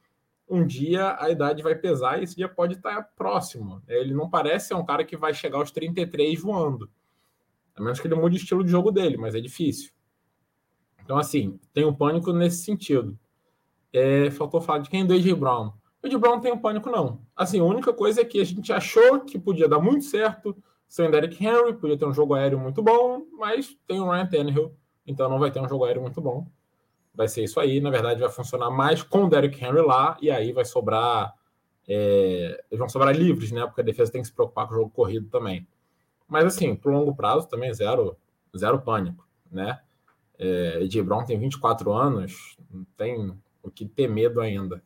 [0.49, 3.81] um dia a idade vai pesar e esse dia pode estar próximo.
[3.87, 6.89] Ele não parece ser um cara que vai chegar aos 33 voando.
[7.75, 9.91] A menos que ele mude o estilo de jogo dele, mas é difícil.
[11.03, 13.17] Então, assim, tem um pânico nesse sentido.
[13.93, 15.05] É, faltou falar de quem?
[15.05, 15.71] Do AJ Brown.
[16.03, 17.21] O AJ Brown tem um pânico, não.
[17.35, 20.55] Assim, a única coisa é que a gente achou que podia dar muito certo
[20.95, 24.27] sem o Derrick Henry, podia ter um jogo aéreo muito bom, mas tem o Ryan
[24.27, 24.73] Tannehill,
[25.05, 26.47] então não vai ter um jogo aéreo muito bom.
[27.13, 27.81] Vai ser isso aí.
[27.81, 31.35] Na verdade, vai funcionar mais com o Derrick Henry lá, e aí vai sobrar.
[31.85, 33.65] É, eles vão sobrar livres, né?
[33.65, 35.67] Porque a defesa tem que se preocupar com o jogo corrido também.
[36.29, 38.15] Mas assim, pro longo prazo também zero,
[38.57, 39.81] zero pânico, né?
[40.39, 44.81] É, Ed Brown tem 24 anos, não tem o que ter medo ainda.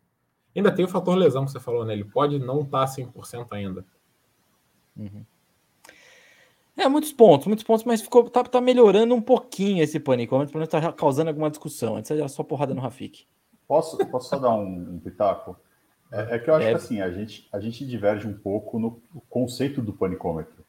[0.55, 1.93] Ainda tem o fator lesão que você falou, né?
[1.93, 3.85] Ele pode não estar tá 100% ainda.
[4.97, 5.23] Uhum.
[6.79, 10.37] É, muitos pontos, muitos pontos, mas ficou, tá, tá melhorando um pouquinho esse pânico.
[10.37, 11.97] Pelo menos tá causando alguma discussão.
[11.97, 13.25] Antes era só porrada no Rafik.
[13.67, 15.57] Posso, posso só dar um, um pitaco?
[16.09, 16.69] É, é, que eu acho é.
[16.69, 20.63] que assim, a gente, a gente diverge um pouco no conceito do panicômetro.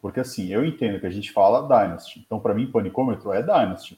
[0.00, 2.20] Porque assim, eu entendo que a gente fala Dynasty.
[2.26, 3.96] Então, para mim, panicômetro é Dynasty.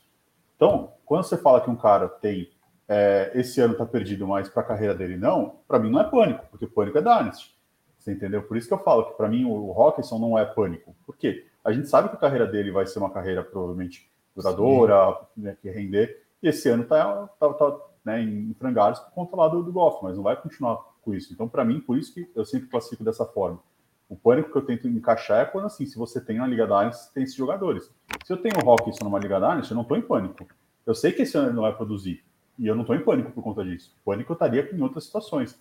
[0.57, 2.51] Então, quando você fala que um cara tem
[2.87, 6.05] é, esse ano tá perdido, mas para a carreira dele não, para mim não é
[6.05, 7.55] pânico, porque pânico é Dynasty.
[7.99, 8.43] Você entendeu?
[8.43, 10.95] Por isso que eu falo que para mim o Rockerson não é pânico.
[11.07, 11.47] Por quê?
[11.65, 15.71] A gente sabe que a carreira dele vai ser uma carreira provavelmente duradoura, né, que
[15.71, 19.73] render, e esse ano está tá, tá, né, em frangalhos por conta lá do, do
[20.03, 21.33] mas não vai continuar com isso.
[21.33, 23.61] Então, para mim, por isso que eu sempre classifico dessa forma.
[24.09, 27.15] O pânico que eu tento encaixar é quando, assim, se você tem na Liga Dynasty,
[27.15, 27.91] tem esses jogadores.
[28.25, 30.47] Se eu tenho o Hawkinson numa Liga Dynasty, eu não estou em pânico.
[30.87, 32.23] Eu sei que esse ano ele não vai produzir,
[32.59, 33.97] e eu não estou em pânico por conta disso.
[34.05, 35.59] Pânico eu estaria em outras situações.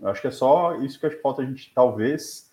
[0.00, 2.52] Eu acho que é só isso que falta a gente, talvez,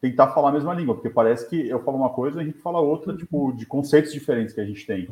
[0.00, 2.58] tentar falar a mesma língua, porque parece que eu falo uma coisa e a gente
[2.58, 5.08] fala outra, tipo, de conceitos diferentes que a gente tem.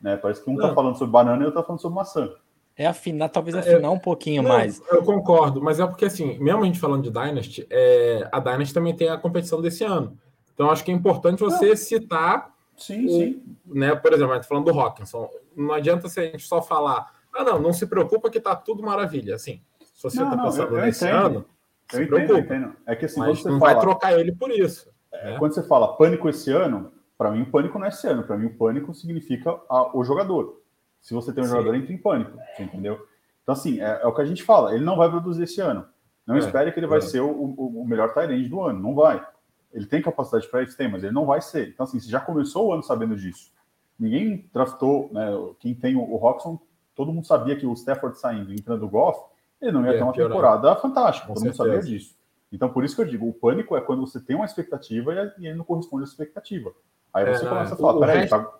[0.00, 0.16] Né?
[0.16, 2.30] Parece que um está falando sobre banana e outro está falando sobre maçã.
[2.76, 4.82] É afinar, talvez é, afinar é, um pouquinho não, mais.
[4.90, 8.74] Eu concordo, mas é porque assim, mesmo a gente falando de Dynasty, é, a Dynasty
[8.74, 10.18] também tem a competição desse ano.
[10.52, 11.76] Então acho que é importante você não.
[11.76, 12.54] citar.
[12.76, 13.42] Sim, o, sim.
[13.64, 15.30] Né, por exemplo, a gente falando do Hawkinson.
[15.56, 18.82] Não adianta se a gente só falar, ah, não, não se preocupa que tá tudo
[18.82, 19.36] maravilha.
[19.36, 19.62] Assim,
[19.94, 21.24] se você está passando eu, eu nesse entendo.
[21.24, 21.46] ano,
[21.92, 22.76] eu entendo, eu entendo.
[22.86, 24.90] É que assim, Mas você não fala, vai trocar ele por isso.
[25.12, 25.38] É, né?
[25.38, 28.22] Quando você fala pânico esse ano, para mim o pânico não é esse ano.
[28.24, 30.60] Para mim o pânico significa a, o jogador.
[31.00, 31.52] Se você tem um Sim.
[31.52, 32.38] jogador, entra em pânico.
[32.54, 33.06] Você entendeu?
[33.42, 34.74] Então, assim, é, é, o que a gente fala.
[34.74, 35.86] Ele não vai produzir esse ano.
[36.26, 37.02] Não é, espere que ele vai é.
[37.02, 38.80] ser o, o, o melhor Tyrande do ano.
[38.80, 39.24] Não vai.
[39.72, 41.68] Ele tem capacidade para isso, tem, mas ele não vai ser.
[41.68, 43.52] Então, assim, você já começou o ano sabendo disso.
[43.98, 45.28] Ninguém draftou, né?
[45.60, 46.58] Quem tem o, o Roxon,
[46.94, 49.20] todo mundo sabia que o Stafford saindo, entrando o Goff,
[49.60, 52.14] ele não ia é, ter uma temporada fantástica, todo mundo sabia disso.
[52.52, 55.46] Então, por isso que eu digo, o pânico é quando você tem uma expectativa e
[55.46, 56.72] ele não corresponde à expectativa.
[57.12, 58.52] Aí você é, começa a falar, peraí, resto, tá...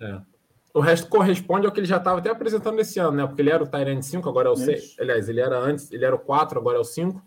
[0.00, 0.20] é.
[0.72, 3.26] O resto corresponde ao que ele já estava até apresentando esse ano, né?
[3.26, 4.96] Porque ele era o Tyrant 5, agora é o 6.
[5.00, 7.22] Aliás, ele era antes, ele era o 4, agora é o 5.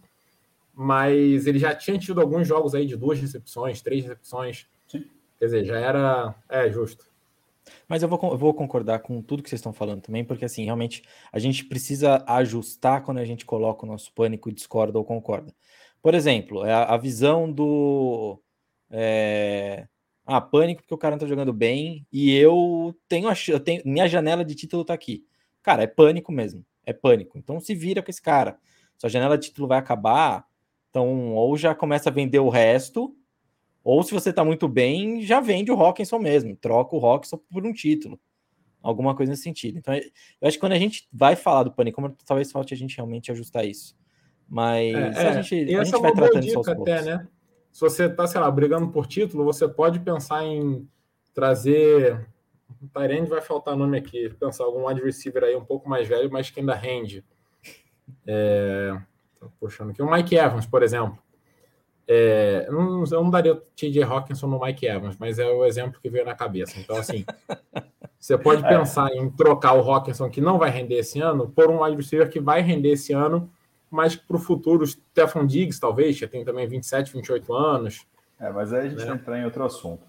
[0.73, 4.67] Mas ele já tinha tido alguns jogos aí de duas recepções, três recepções.
[4.87, 5.03] Sim.
[5.39, 6.35] Quer dizer, já era.
[6.47, 7.05] É, justo.
[7.87, 10.65] Mas eu vou, eu vou concordar com tudo que vocês estão falando também, porque assim,
[10.65, 15.53] realmente a gente precisa ajustar quando a gente coloca o nosso pânico, discorda ou concorda.
[16.01, 18.41] Por exemplo, é a, a visão do.
[18.89, 19.87] É,
[20.25, 23.81] ah, pânico porque o cara não tá jogando bem e eu tenho a eu tenho
[23.85, 25.25] minha janela de título tá aqui.
[25.63, 26.65] Cara, é pânico mesmo.
[26.85, 27.37] É pânico.
[27.37, 28.57] Então se vira com esse cara.
[28.97, 30.45] Sua janela de título vai acabar,
[30.89, 33.15] então ou já começa a vender o resto,
[33.91, 37.65] Ou se você está muito bem, já vende o Hawkinson mesmo, troca o Hawkinson por
[37.65, 38.19] um título.
[38.83, 39.79] Alguma coisa nesse sentido.
[39.79, 42.95] Então, eu acho que quando a gente vai falar do Pânico, talvez falte a gente
[42.95, 43.97] realmente ajustar isso.
[44.47, 45.79] Mas é, a gente, é.
[45.79, 47.27] a gente vai tratando isso aos até, né?
[47.71, 50.87] Se você está, sei lá, brigando por título, você pode pensar em
[51.33, 52.29] trazer.
[52.79, 54.29] O Tyrande vai faltar nome aqui.
[54.39, 57.25] Pensar algum wide receiver aí um pouco mais velho, mas que ainda rende.
[58.27, 58.95] É...
[59.39, 60.01] Tô puxando aqui.
[60.03, 61.17] O Mike Evans, por exemplo.
[62.11, 65.63] É, eu, não, eu não daria o TJ Hawkinson no Mike Evans, mas é o
[65.63, 66.79] exemplo que veio na cabeça.
[66.79, 67.23] Então, assim,
[68.19, 68.67] você pode é.
[68.67, 72.27] pensar em trocar o Hawkinson, que não vai render esse ano, por um wide receiver
[72.27, 73.47] que vai render esse ano,
[73.91, 78.07] mas para o futuro, Stefan Diggs, talvez, que tem também 27, 28 anos.
[78.39, 79.05] É, mas aí a gente né?
[79.05, 80.01] vai entrar em outro assunto.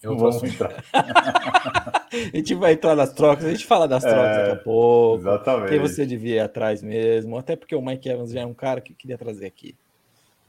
[0.00, 0.52] É outro Vamos assunto.
[0.52, 0.84] entrar.
[2.12, 5.22] a gente vai entrar nas trocas, a gente fala das trocas é, daqui a pouco.
[5.22, 5.68] Exatamente.
[5.70, 8.80] Quem você devia ir atrás mesmo, até porque o Mike Evans já é um cara
[8.80, 9.74] que queria trazer aqui.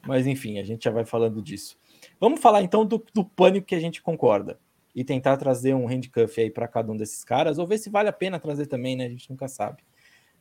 [0.06, 1.78] Mas enfim, a gente já vai falando disso.
[2.20, 4.60] Vamos falar então do, do pânico que a gente concorda
[4.96, 8.10] e tentar trazer um handcuff aí para cada um desses caras, ou ver se vale
[8.10, 9.06] a pena trazer também, né?
[9.06, 9.84] A gente nunca sabe.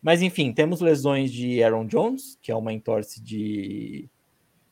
[0.02, 4.08] Mas enfim, temos lesões de Aaron Jones, que é uma entorse de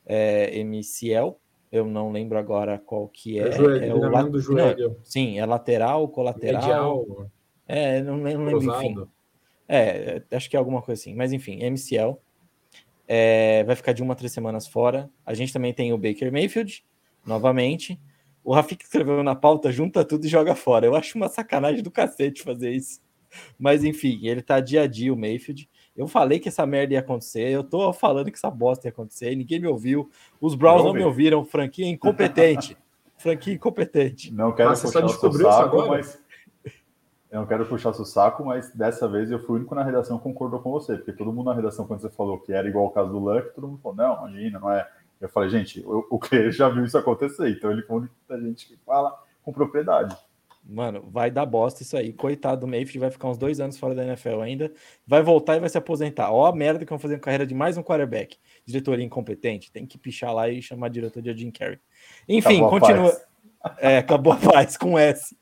[0.04, 1.36] é, MCL.
[1.70, 3.48] Eu não lembro agora qual que é.
[3.48, 4.22] é, joelho, é o la...
[4.24, 4.88] do joelho.
[4.88, 6.60] Não, sim, é lateral, colateral.
[6.60, 7.30] Medial.
[7.66, 9.06] É, não, não lembro, enfim.
[9.68, 11.14] É, acho que é alguma coisa assim.
[11.14, 12.18] Mas enfim, MCL.
[13.12, 15.10] É, vai ficar de uma a três semanas fora.
[15.26, 16.84] A gente também tem o Baker Mayfield,
[17.26, 18.00] novamente.
[18.44, 20.86] O Rafik escreveu na pauta, junta tudo e joga fora.
[20.86, 23.00] Eu acho uma sacanagem do cacete fazer isso.
[23.58, 25.68] Mas enfim, ele tá dia a dia, o Mayfield.
[25.96, 29.34] Eu falei que essa merda ia acontecer, eu tô falando que essa bosta ia acontecer,
[29.34, 30.08] ninguém me ouviu.
[30.40, 32.76] Os Browns não, não me ouviram, franquia incompetente.
[33.18, 34.32] franquia incompetente.
[34.32, 36.16] Não quero Mas puxar o seu saco, mas
[37.30, 40.18] eu não quero puxar seu saco, mas dessa vez eu fui o único na redação
[40.18, 42.86] que concordou com você, porque todo mundo na redação, quando você falou que era igual
[42.86, 44.88] o caso do Luck, todo mundo falou, não, imagina, não é.
[45.20, 48.14] Eu falei, gente, o, o que já viu isso acontecer, então ele foi o único
[48.28, 50.16] da gente que fala com propriedade.
[50.64, 52.12] Mano, vai dar bosta isso aí.
[52.12, 54.72] Coitado do Mayfield, vai ficar uns dois anos fora da NFL ainda.
[55.06, 56.30] Vai voltar e vai se aposentar.
[56.30, 58.36] Ó, a merda que vão fazer com a carreira de mais um quarterback.
[58.66, 59.72] Diretoria incompetente.
[59.72, 61.80] Tem que pichar lá e chamar a diretoria de Jim Carrey.
[62.28, 63.20] Enfim, acabou continua.
[63.78, 65.36] É, acabou a paz com S.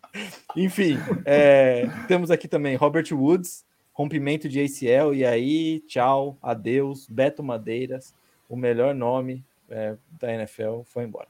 [0.56, 7.42] Enfim, é, temos aqui também Robert Woods, rompimento de ACL, e aí, tchau, adeus, Beto
[7.42, 8.14] Madeiras,
[8.48, 11.28] o melhor nome é, da NFL, foi embora.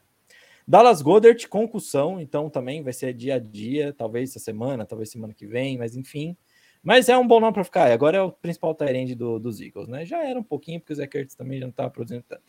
[0.67, 5.33] Dallas Goddard, concussão, então também vai ser dia a dia, talvez essa semana, talvez semana
[5.33, 6.37] que vem, mas enfim.
[6.83, 7.91] Mas é um bom nome para ficar.
[7.91, 10.05] Agora é o principal tight do, dos Eagles, né?
[10.05, 12.43] Já era um pouquinho, porque o Zé Kurtz também já não estava produzindo tanto.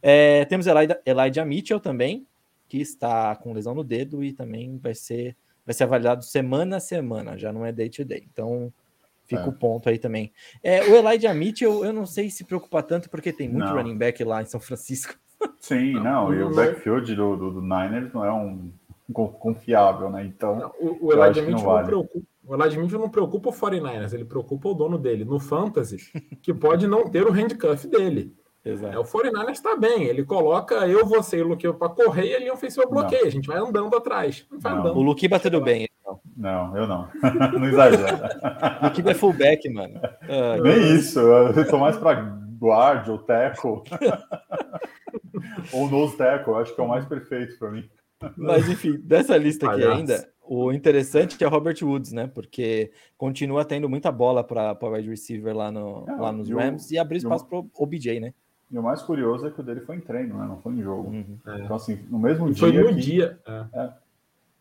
[0.00, 2.24] É, temos Elijah, Elijah Mitchell também,
[2.68, 5.36] que está com lesão no dedo e também vai ser
[5.68, 8.26] vai ser avaliado semana a semana, já não é day to day.
[8.32, 8.72] Então,
[9.26, 9.46] fica é.
[9.46, 10.32] o ponto aí também.
[10.62, 13.76] É, o Elijah Mitchell, eu não sei se preocupa tanto, porque tem muito não.
[13.76, 15.14] running back lá em São Francisco.
[15.60, 18.72] Sim, não, e o backfield do, do, do Niners não é um
[19.12, 20.24] confiável, né?
[20.24, 21.80] Então, o, o Elijah Mitchell não, vale.
[21.82, 22.26] não preocupa.
[22.46, 25.98] O Elijah Mitchell não preocupa o 49ers, ele preocupa o dono dele no Fantasy,
[26.40, 28.34] que pode não ter o handcuff dele.
[28.70, 28.94] Exato.
[28.94, 32.38] É, o 49ers está bem, ele coloca eu, você e o Luque para correr e
[32.38, 33.22] linha ofensiva bloqueia.
[33.22, 33.28] Não.
[33.28, 34.46] A gente vai andando atrás.
[34.50, 34.98] Vai andando.
[34.98, 35.88] O Luquiba tudo bem.
[36.00, 36.20] Então.
[36.36, 37.08] Não, eu não.
[37.58, 38.78] não exagera.
[38.82, 40.00] o Luquiba é fullback, mano.
[40.02, 41.18] Ah, Nem isso.
[41.18, 43.82] Eu estou mais para guard ou tackle.
[45.72, 46.54] ou nose tackle.
[46.54, 47.88] Acho que é o mais perfeito para mim.
[48.36, 52.26] Mas enfim, dessa lista aqui ainda, o interessante é o Robert Woods, né?
[52.26, 56.98] Porque continua tendo muita bola para wide receiver lá, no, é, lá nos Rams e
[56.98, 58.34] abrir espaço para o OBJ, né?
[58.70, 60.46] E o mais curioso é que o dele foi em treino, né?
[60.46, 61.08] Não foi em jogo.
[61.08, 61.38] Uhum.
[61.46, 61.60] É.
[61.60, 62.60] Então, assim, no mesmo e dia.
[62.60, 63.00] Foi no que...
[63.00, 63.38] dia.
[63.46, 63.64] É.
[63.72, 63.92] é.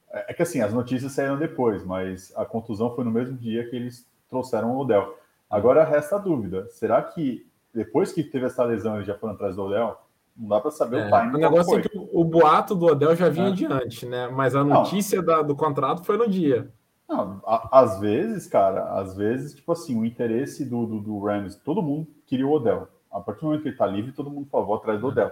[0.10, 3.76] É, que assim, as notícias saíram depois, mas a contusão foi no mesmo dia que
[3.76, 5.18] eles trouxeram o Odell.
[5.50, 9.56] Agora resta a dúvida: será que depois que teve essa lesão eles já foram atrás
[9.56, 9.98] do Odell?
[10.36, 11.36] Não dá para saber é, o time.
[11.36, 13.52] O negócio é que o boato do Odell já vinha é.
[13.52, 14.28] adiante, né?
[14.30, 16.72] Mas a notícia da, do contrato foi no dia.
[17.08, 21.56] Não, a, às vezes, cara, às vezes, tipo assim, o interesse do, do, do Rams,
[21.56, 22.88] todo mundo queria o Odell.
[23.12, 25.32] A partir do momento que ele está livre, todo mundo favor atrás do Odell.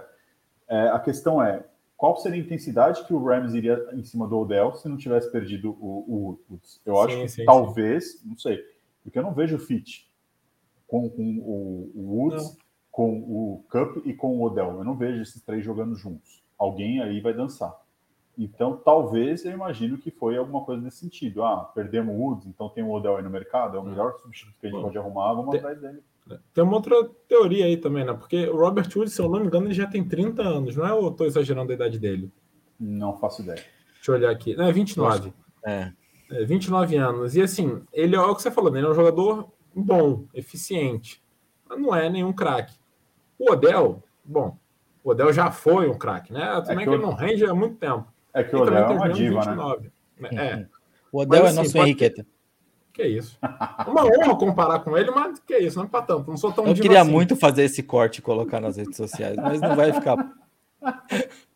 [0.68, 1.64] É, a questão é,
[1.96, 5.30] qual seria a intensidade que o Rams iria em cima do Odell se não tivesse
[5.30, 6.80] perdido o, o Woods?
[6.84, 8.28] Eu acho sim, que sim, talvez, sim.
[8.28, 8.62] não sei,
[9.02, 10.10] porque eu não vejo fit
[10.86, 12.56] com, com o, o, Woods, não.
[12.90, 14.78] com o Cup e com o Odell.
[14.78, 16.42] Eu não vejo esses três jogando juntos.
[16.58, 17.74] Alguém aí vai dançar.
[18.38, 21.42] Então, talvez eu imagino que foi alguma coisa nesse sentido.
[21.42, 24.56] Ah, perdemos o Woods, então tem o Odell aí no mercado, é o melhor substituto
[24.60, 26.02] que a gente pode arrumar, vamos atrás dele.
[26.52, 26.94] Tem uma outra
[27.28, 28.12] teoria aí também, né?
[28.12, 30.86] Porque o Robert Woods, se eu não me engano, ele já tem 30 anos, não
[30.86, 30.92] é?
[30.92, 32.32] Ou eu tô exagerando a idade dele?
[32.80, 33.62] Não faço ideia.
[33.94, 34.56] Deixa eu olhar aqui.
[34.56, 35.32] Não, é 29.
[35.64, 35.92] É.
[36.30, 37.36] é 29 anos.
[37.36, 38.78] E assim, ele é o que você falou, né?
[38.80, 41.22] Ele é um jogador bom, eficiente.
[41.68, 42.74] Mas não é nenhum craque.
[43.38, 44.56] O Odell, bom,
[45.04, 46.42] O Odell já foi um craque, né?
[46.58, 48.06] É Também que que, o- ele não rende há muito tempo.
[48.34, 49.46] É que E o Odell também é uma diva, né?
[49.52, 50.28] 29, né?
[50.32, 50.66] É,
[51.12, 52.26] O Odell Mas, é assim, nosso pode- Henriqueta.
[52.96, 53.38] Que isso.
[53.86, 56.30] Uma honra comparar com ele, mas que isso, não é pra tanto.
[56.30, 57.10] Não sou tão Eu diva queria assim.
[57.10, 60.16] muito fazer esse corte e colocar nas redes sociais, mas não vai ficar.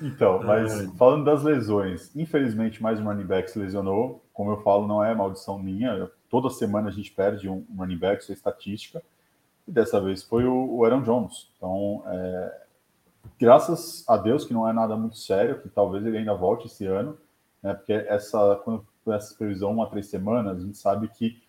[0.00, 4.24] Então, mas falando das lesões, infelizmente mais um running back se lesionou.
[4.32, 6.08] Como eu falo, não é maldição minha.
[6.30, 9.02] Toda semana a gente perde um running back, isso é estatística.
[9.66, 11.50] E dessa vez foi o, o Aaron Jones.
[11.56, 12.62] Então, é,
[13.40, 16.86] graças a Deus que não é nada muito sério, que talvez ele ainda volte esse
[16.86, 17.18] ano,
[17.60, 17.74] né?
[17.74, 21.42] Porque essa, quando essa previsão uma a três semanas, a gente sabe que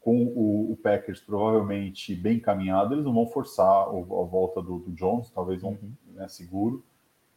[0.00, 4.92] com o, o Packers provavelmente bem encaminhado, eles não vão forçar a volta do, do
[4.92, 5.78] Jones, talvez vão
[6.14, 6.82] né, seguro.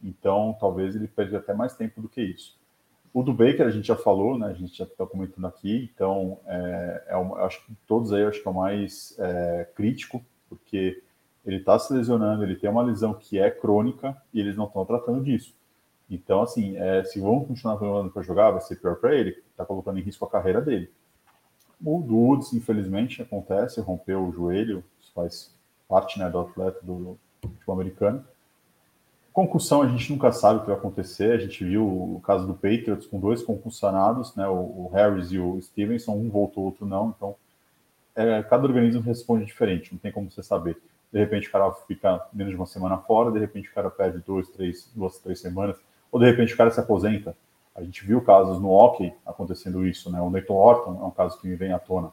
[0.02, 2.58] Então, talvez ele perca até mais tempo do que isso.
[3.12, 4.48] O do Baker a gente já falou, né?
[4.48, 5.90] A gente já está comentando aqui.
[5.94, 10.24] Então, é, é eu acho que todos aí acho que é o mais é, crítico,
[10.48, 11.02] porque
[11.44, 14.84] ele está se lesionando, ele tem uma lesão que é crônica e eles não estão
[14.84, 15.54] tratando disso.
[16.14, 19.64] Então, assim, é, se vão continuar falando para jogar, vai ser pior para ele, está
[19.64, 20.90] colocando em risco a carreira dele.
[21.84, 25.54] O Woods, infelizmente, acontece, rompeu o joelho, isso faz
[25.88, 28.24] parte né, do atleta do futebol americano.
[29.34, 31.32] Concussão a gente nunca sabe o que vai acontecer.
[31.32, 34.46] A gente viu o caso do Patriots com dois concussionados, né?
[34.46, 37.12] O, Harris e o Stevenson, um voltou, o outro não.
[37.16, 37.34] Então,
[38.14, 40.80] é, cada organismo responde diferente, não tem como você saber.
[41.12, 44.22] De repente o cara fica menos de uma semana fora, de repente o cara perde
[44.24, 45.76] dois, três, duas, três semanas,
[46.14, 47.36] ou de repente o cara se aposenta.
[47.74, 50.20] A gente viu casos no hockey acontecendo isso, né?
[50.20, 52.12] O Nathan Orton é um caso que me vem à tona,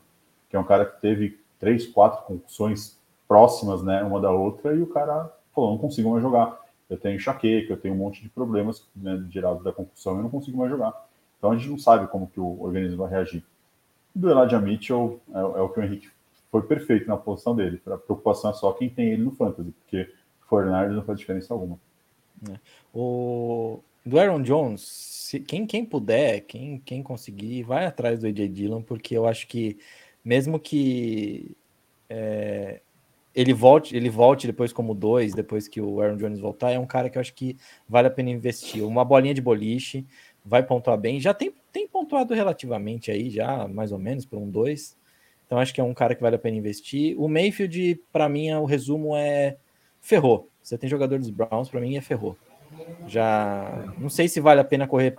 [0.49, 4.81] que é um cara que teve três, quatro concussões próximas, né, uma da outra, e
[4.81, 6.59] o cara falou, não consigo mais jogar.
[6.89, 10.31] Eu tenho enxaqueca, eu tenho um monte de problemas né, gerados da concussão, eu não
[10.31, 11.07] consigo mais jogar.
[11.37, 13.45] Então a gente não sabe como que o organismo vai reagir.
[14.15, 16.09] Do Elijah Mitchell é, é o que o Henrique
[16.49, 17.79] foi perfeito na posição dele.
[17.85, 20.11] A preocupação é só quem tem ele no fantasy, porque
[20.47, 21.79] Fortnite não faz diferença alguma.
[22.91, 28.49] O do Aaron Jones, se- quem, quem puder, quem, quem conseguir, vai atrás do AJ
[28.49, 29.77] Dillon, porque eu acho que
[30.23, 31.55] mesmo que
[32.09, 32.81] é,
[33.35, 36.85] ele volte, ele volte depois como dois, depois que o Aaron Jones voltar, é um
[36.85, 38.83] cara que eu acho que vale a pena investir.
[38.85, 40.05] Uma bolinha de boliche,
[40.45, 44.49] vai pontuar bem, já tem, tem pontuado relativamente aí, já mais ou menos, por um
[44.49, 44.97] dois.
[45.45, 47.19] Então acho que é um cara que vale a pena investir.
[47.19, 49.57] O Mayfield, para mim, o resumo é
[50.01, 50.49] ferrou.
[50.61, 52.37] Você tem jogador dos Browns, para mim é ferrou.
[53.07, 55.15] Já não sei se vale a pena correr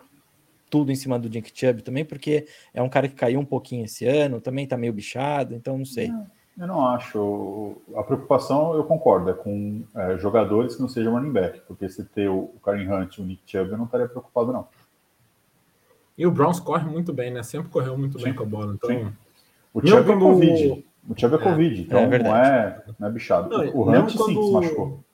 [0.70, 3.84] tudo em cima do Jink Chubb também, porque é um cara que caiu um pouquinho
[3.84, 6.10] esse ano, também tá meio bichado, então não sei.
[6.58, 7.76] Eu não acho.
[7.96, 12.04] A preocupação, eu concordo, é com é, jogadores que não sejam running back, porque se
[12.04, 14.66] ter o Karen Hunt e o Nick Chubb, eu não estaria preocupado, não.
[16.16, 17.42] E o Browns corre muito bem, né?
[17.42, 18.74] Sempre correu muito bem Sim, com a bola.
[18.74, 19.12] Então, sim.
[19.72, 20.84] O Chubb é quando- Covid.
[21.08, 23.48] O Chubb é, Covid, então é não, é, não é bichado.
[23.48, 25.04] Não, o Hunt sim quando- se machucou.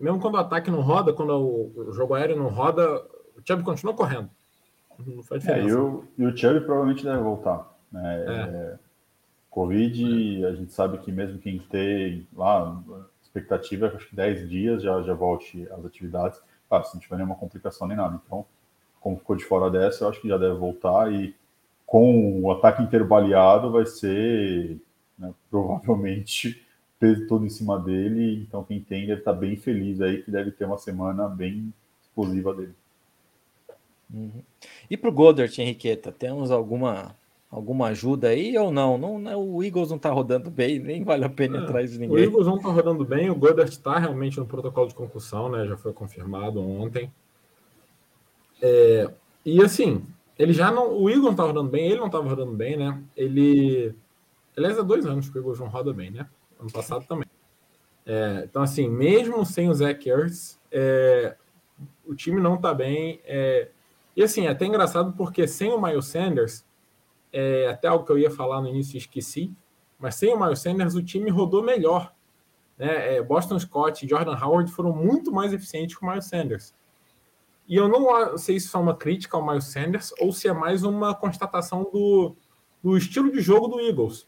[0.00, 2.82] Mesmo quando o ataque não roda, quando o jogo aéreo não roda,
[3.36, 4.30] o Chubb continua correndo.
[4.98, 5.74] Não faz É, diferença.
[5.74, 7.74] e, o, e o Chubb provavelmente deve voltar.
[7.90, 8.24] né?
[8.26, 8.78] É,
[9.50, 12.80] Covid, a gente sabe que mesmo quem tem lá,
[13.22, 16.40] expectativa é que acho que 10 dias já, já volte às atividades.
[16.70, 18.20] Ah, se não tiver nenhuma complicação nem nada.
[18.26, 18.44] Então,
[19.00, 21.34] como ficou de fora dessa, eu acho que já deve voltar e
[21.86, 24.78] com o ataque inteiro baleado vai ser
[25.18, 26.62] né, provavelmente
[26.98, 28.44] peso todo em cima dele.
[28.46, 32.54] Então, quem tem deve estar bem feliz aí, que deve ter uma semana bem explosiva
[32.54, 32.74] dele.
[34.12, 34.42] Uhum.
[34.90, 37.14] E pro Goddard, Henriqueta, temos alguma
[37.50, 38.98] alguma ajuda aí ou não?
[38.98, 39.18] não?
[39.18, 42.00] não- O Eagles não tá rodando bem, nem vale a pena É, atrás de O
[42.00, 42.24] ninguém.
[42.24, 45.66] Eagles não tá rodando bem, o Goddard está realmente no protocolo de concussão, né?
[45.66, 47.10] Já foi confirmado ontem.
[48.60, 49.10] É,
[49.44, 50.02] e assim,
[50.38, 50.92] ele já não.
[50.98, 53.02] O Eagles não tá rodando bem, ele não tava rodando bem, né?
[53.16, 53.94] Ele.
[54.56, 56.26] Aliás, há dois anos que o Eagles não roda bem, né?
[56.58, 57.28] Ano passado também.
[58.04, 61.36] É, então, assim, mesmo sem o Zach Ertz, é,
[62.06, 63.20] o time não tá bem.
[63.24, 63.70] é,
[64.16, 66.64] e assim, é até engraçado porque sem o Miles Sanders,
[67.32, 69.54] é, até algo que eu ia falar no início esqueci,
[69.96, 72.12] mas sem o Miles Sanders o time rodou melhor.
[72.76, 73.16] Né?
[73.16, 76.74] É, Boston Scott e Jordan Howard foram muito mais eficientes que o Miles Sanders.
[77.68, 80.52] E eu não sei se isso é uma crítica ao Miles Sanders ou se é
[80.52, 82.34] mais uma constatação do,
[82.82, 84.26] do estilo de jogo do Eagles.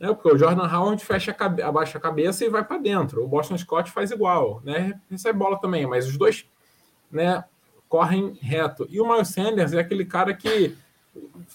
[0.00, 0.08] Né?
[0.14, 3.22] Porque o Jordan Howard fecha a abaixa a cabeça e vai para dentro.
[3.22, 4.98] O Boston Scott faz igual, né?
[5.10, 6.46] recebe bola também, mas os dois
[7.12, 7.44] né,
[7.86, 8.88] correm reto.
[8.88, 10.74] E o Miles Sanders é aquele cara que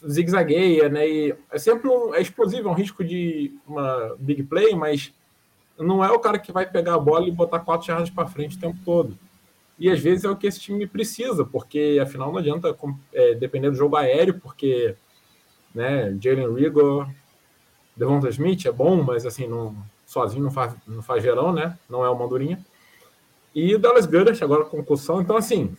[0.07, 1.07] zigue-zagueia, né?
[1.07, 5.13] E é sempre um, é explosivo, é um risco de uma big play, mas
[5.79, 8.57] não é o cara que vai pegar a bola e botar quatro jardas para frente
[8.57, 9.17] o tempo todo.
[9.79, 12.77] E às vezes é o que esse time precisa, porque afinal não adianta
[13.13, 14.95] é, depender do jogo aéreo, porque
[15.73, 17.09] né, Jalen Rigor,
[17.95, 19.75] Devonta Smith é bom, mas assim, não,
[20.05, 21.77] sozinho não faz, não faz verão, né?
[21.89, 22.63] Não é o Mandurinha.
[23.53, 25.21] E o Dallas Goddard agora com concussão.
[25.21, 25.75] Então, assim,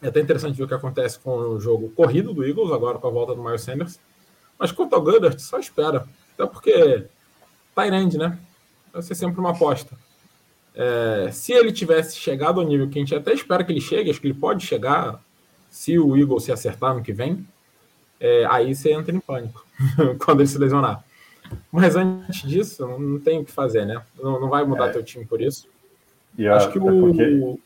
[0.00, 3.08] é até interessante ver o que acontece com o jogo corrido do Eagles, agora com
[3.08, 3.98] a volta do Miles Sanders.
[4.58, 6.06] Mas quanto ao Goddard, só espera.
[6.34, 7.06] Até porque
[7.74, 8.38] Tyrande, né?
[8.92, 9.96] Vai ser sempre uma aposta.
[10.74, 14.10] É, se ele tivesse chegado ao nível que a gente até espera que ele chegue,
[14.10, 15.20] acho que ele pode chegar,
[15.70, 17.46] se o Eagles se acertar no que vem,
[18.20, 19.64] é, aí você entra em pânico
[20.24, 21.04] quando ele se lesionar.
[21.70, 24.02] Mas antes disso, não, tem o que fazer, né?
[24.20, 24.90] Não, não vai mudar é.
[24.90, 25.68] teu time por isso.
[26.36, 27.00] E Acho a, que é o.
[27.00, 27.58] Porque...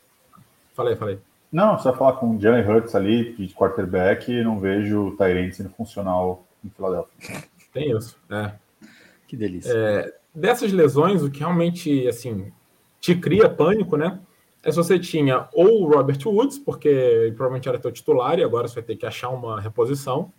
[0.73, 1.19] Falei, falei.
[1.51, 5.69] Não, só falar com o Jalen Hurts ali, de quarterback, não vejo o Tyrant sendo
[5.71, 7.43] funcional em Filadélfia.
[7.73, 8.53] Tem isso, é.
[9.27, 9.71] Que delícia.
[9.71, 12.51] É, dessas lesões, o que realmente, assim,
[12.99, 14.19] te cria pânico, né?
[14.61, 18.67] É se você tinha ou o Robert Woods, porque provavelmente era teu titular e agora
[18.67, 20.31] você vai ter que achar uma reposição.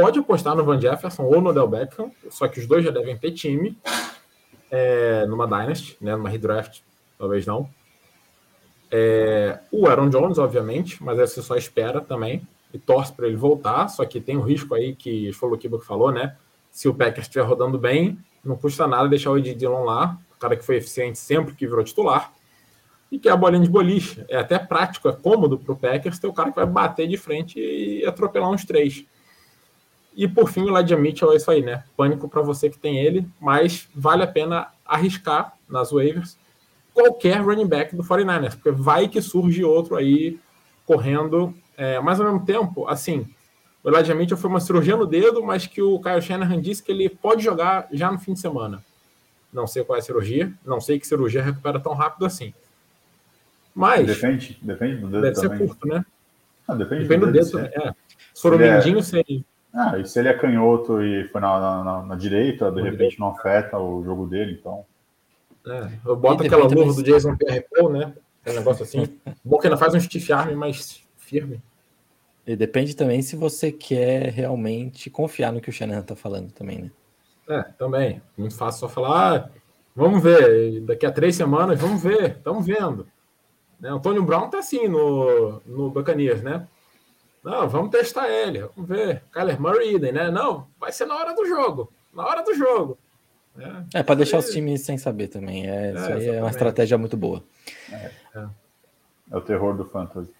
[0.00, 3.16] Pode apostar no Van Jefferson ou no Del Beckham, só que os dois já devem
[3.16, 3.78] ter time
[4.70, 6.82] é, numa Dynasty, né, numa redraft
[7.20, 7.68] talvez não.
[8.90, 12.42] É, o Aaron Jones, obviamente, mas aí você só espera também
[12.72, 13.88] e torce para ele voltar.
[13.88, 16.36] Só que tem o risco aí que foi o que falou, né?
[16.72, 20.38] Se o Packers estiver rodando bem, não custa nada deixar o Ed Dillon lá, o
[20.40, 22.32] cara que foi eficiente sempre que virou titular,
[23.12, 24.24] e que é a bolinha de boliche.
[24.28, 27.16] É até prático, é cômodo para o Packers ter o cara que vai bater de
[27.16, 29.04] frente e atropelar uns três.
[30.14, 31.84] E por fim, o Elijah Mitchell é isso aí, né?
[31.96, 36.36] Pânico para você que tem ele, mas vale a pena arriscar nas waivers
[36.92, 40.38] qualquer running back do 49ers, porque vai que surge outro aí
[40.84, 43.26] correndo, é, mas ao mesmo tempo, assim,
[43.82, 46.92] o Elijah Mitchell foi uma cirurgia no dedo, mas que o Kyle Shanahan disse que
[46.92, 48.84] ele pode jogar já no fim de semana.
[49.52, 52.52] Não sei qual é a cirurgia, não sei que cirurgia recupera tão rápido assim.
[53.74, 54.06] Mas.
[54.06, 55.22] Depende, depende do dedo.
[55.22, 55.58] Deve também.
[55.58, 56.04] ser curto, né?
[56.68, 57.56] Ah, depende, depende, do dedo.
[57.56, 57.94] dedo é.
[58.34, 59.02] Se for o mindinho, é...
[59.02, 59.44] sei.
[59.72, 63.28] Ah, e se ele é canhoto e foi na, na, na direita, de repente não
[63.28, 64.84] afeta o jogo dele, então.
[65.66, 68.12] É, eu boto aquela luva do Jason Pierre Paul, né?
[68.44, 69.20] É um negócio assim.
[69.44, 71.62] Bom que ainda faz um stiff arm mais firme.
[72.46, 76.82] E depende também se você quer realmente confiar no que o Shanahan tá falando também,
[76.82, 76.90] né?
[77.48, 78.22] É, também.
[78.36, 79.50] Muito fácil só falar, ah,
[79.94, 83.06] vamos ver, daqui a três semanas, vamos ver, estamos vendo.
[83.78, 83.90] Né?
[83.90, 86.66] Antônio Brown tá assim no, no Buccaneers, né?
[87.42, 89.22] Não, vamos testar ele, vamos ver.
[89.32, 90.30] Kyler Murray, né?
[90.30, 92.98] Não, vai ser na hora do jogo, na hora do jogo.
[93.58, 95.68] É, é para deixar os times sem saber também.
[95.68, 96.28] É, é, isso aí exatamente.
[96.28, 97.42] é uma estratégia muito boa.
[97.90, 98.10] É,
[99.30, 100.30] é o terror do fantasy.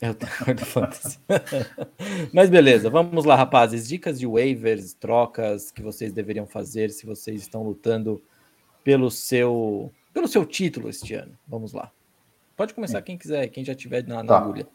[0.00, 1.18] É o terror do fantasy.
[2.32, 3.86] Mas beleza, vamos lá, rapazes.
[3.86, 8.22] Dicas de waivers, trocas que vocês deveriam fazer se vocês estão lutando
[8.82, 11.36] pelo seu pelo seu título este ano.
[11.46, 11.90] Vamos lá.
[12.56, 14.38] Pode começar quem quiser, quem já tiver na, na tá.
[14.38, 14.66] agulha.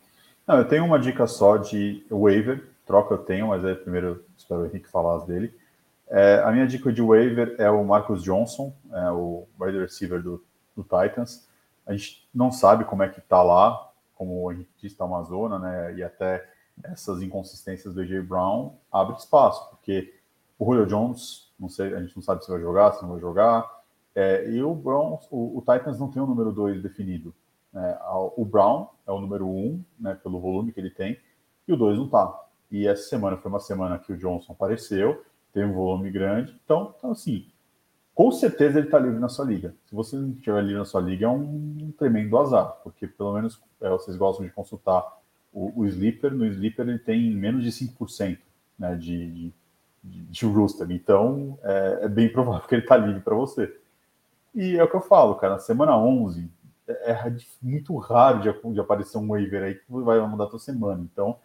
[0.47, 2.67] Não, eu tenho uma dica só de waiver.
[2.85, 5.53] Troca eu tenho, mas aí primeiro espero o Henrique falar dele.
[6.07, 10.43] É, a minha dica de waiver é o Marcus Johnson, é o wide receiver do,
[10.75, 11.47] do, Titans.
[11.85, 15.23] A gente não sabe como é que tá lá, como a gente disse, tá uma
[15.23, 15.95] zona, né?
[15.95, 16.47] E até
[16.83, 20.13] essas inconsistências do AJ Brown abre espaço, porque
[20.59, 23.19] o Julio Jones, não sei, a gente não sabe se vai jogar, se não vai
[23.19, 23.67] jogar.
[24.13, 27.33] É, e o Brown, o, o, Titans não tem o número 2 definido.
[27.75, 27.99] Né?
[28.37, 31.19] O Brown é o número 1, um, né, pelo volume que ele tem,
[31.67, 32.43] e o 2 não tá.
[32.71, 35.23] E essa semana foi uma semana que o Johnson apareceu,
[35.53, 36.57] tem um volume grande.
[36.63, 37.45] Então, então assim,
[38.13, 39.75] com certeza ele está livre na sua liga.
[39.85, 43.61] Se você não estiver livre na sua liga, é um tremendo azar, porque pelo menos
[43.81, 45.05] é, vocês gostam de consultar
[45.53, 46.33] o, o Sleeper.
[46.33, 48.39] No Sleeper ele tem menos de 5%
[48.79, 49.51] né, de,
[50.01, 50.89] de, de, roster.
[50.91, 53.77] Então, é, é, bem provável que ele está livre para você.
[54.53, 56.49] E é o que eu falo, cara, na semana 11
[56.87, 61.01] é, é muito raro de, de, aparecer um waiver aí que vai mudar tua semana.
[61.01, 61.37] Então,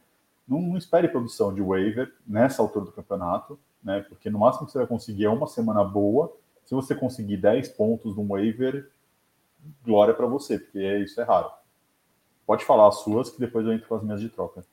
[0.46, 4.04] não, não espere produção de waiver nessa altura do campeonato né?
[4.08, 6.34] Porque no máximo que você vai conseguir é uma semana boa.
[6.64, 8.90] Se você conseguir 10 pontos no waiver,
[9.84, 11.50] glória para você, porque isso é raro.
[12.46, 14.64] Pode falar as suas, que depois eu entro com as minhas de troca.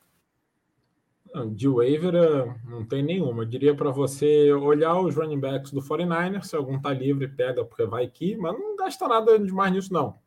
[1.53, 3.43] De waiver eh, não tem nenhuma.
[3.43, 7.65] Eu diria para você olhar os running backs do 49ers, se algum tá livre, pega,
[7.65, 10.17] porque vai aqui, mas não gasta nada demais nisso, não.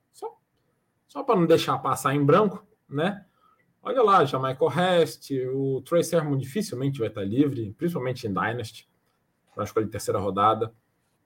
[1.10, 3.26] Só, para não deixar passar em branco, né?
[3.82, 8.88] Olha lá, já Michael Hest, o Trey Sermon dificilmente vai estar livre, principalmente em Dynasty,
[9.52, 10.72] para escolha de terceira rodada.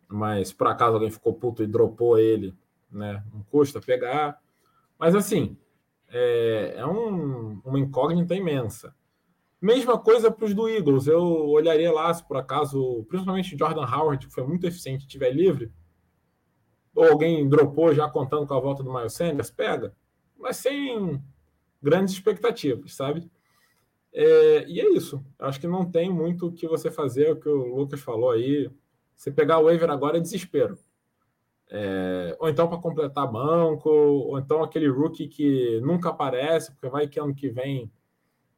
[0.09, 2.57] Mas por acaso alguém ficou puto e dropou ele,
[2.91, 3.23] né?
[3.31, 4.41] Não custa pegar.
[4.99, 5.55] Mas assim,
[6.09, 8.95] é, é um, uma incógnita imensa.
[9.61, 11.07] Mesma coisa para os do Eagles.
[11.07, 15.71] Eu olharia lá se por acaso, principalmente Jordan Howard, que foi muito eficiente, estiver livre,
[16.95, 19.95] ou alguém dropou já contando com a volta do Miles Sanders, pega.
[20.39, 21.23] Mas sem
[21.83, 23.31] grandes expectativas, sabe?
[24.13, 25.25] É, e é isso.
[25.39, 28.31] Acho que não tem muito o que você fazer, é o que o Lucas falou
[28.31, 28.71] aí.
[29.17, 30.79] Você pegar o waiver agora é desespero.
[31.71, 37.09] É, ou então para completar banco, ou então aquele rookie que nunca aparece, porque vai
[37.09, 37.91] que ano que vem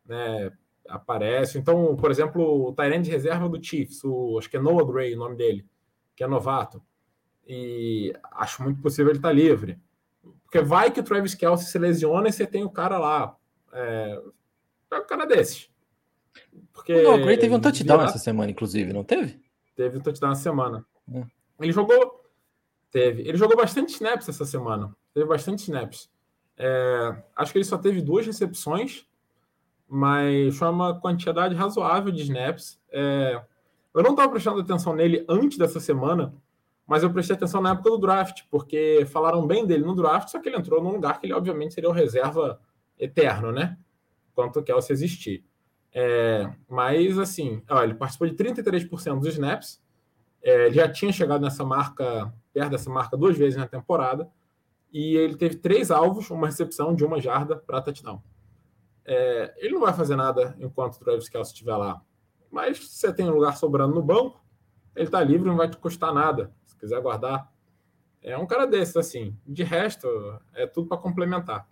[0.05, 0.53] né,
[0.89, 1.59] aparece.
[1.59, 5.15] Então, por exemplo, o Tyrande de reserva do Chiefs, o, acho que é Noah Gray
[5.15, 5.65] o nome dele,
[6.15, 6.83] que é novato.
[7.47, 9.79] E acho muito possível ele estar tá livre.
[10.43, 13.37] Porque vai que o Travis Kelsey se lesiona e você tem o cara lá.
[13.73, 14.21] É,
[14.91, 15.71] é um cara desses.
[16.73, 19.41] Porque o Noah Gray teve um touchdown essa semana, inclusive, não teve?
[19.75, 20.85] Teve um touchdown essa semana.
[21.13, 21.25] É.
[21.61, 22.25] Ele jogou.
[22.91, 23.23] Teve.
[23.23, 24.95] Ele jogou bastante snaps essa semana.
[25.15, 26.11] Teve bastante snaps.
[26.59, 29.07] É, acho que ele só teve duas recepções
[29.89, 32.81] mas foi uma quantidade razoável de snaps.
[32.91, 33.41] É,
[33.95, 36.35] eu não estava prestando atenção nele antes dessa semana,
[36.87, 40.41] mas eu prestei atenção na época do draft, porque falaram bem dele no draft, só
[40.41, 42.61] que ele entrou num lugar que ele, obviamente, seria o reserva
[42.99, 43.77] eterno, né?
[44.35, 45.45] Quanto que se existir.
[45.93, 49.83] É, mas, assim, ó, ele participou de 33% dos snaps,
[50.43, 54.31] é, ele já tinha chegado nessa marca, perto dessa marca, duas vezes na temporada,
[54.93, 58.23] e ele teve três alvos, uma recepção de uma jarda para touchdown.
[59.05, 62.01] É, ele não vai fazer nada enquanto o Travis Kelce estiver lá.
[62.51, 64.45] Mas se você tem um lugar sobrando no banco,
[64.95, 66.53] ele está livre, não vai te custar nada.
[66.77, 67.51] Se quiser guardar.
[68.23, 69.35] É um cara desses, assim.
[69.47, 70.07] De resto,
[70.53, 71.67] é tudo para complementar.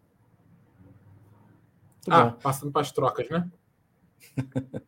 [2.07, 2.39] Muito ah, bom.
[2.41, 3.51] passando para as trocas, né?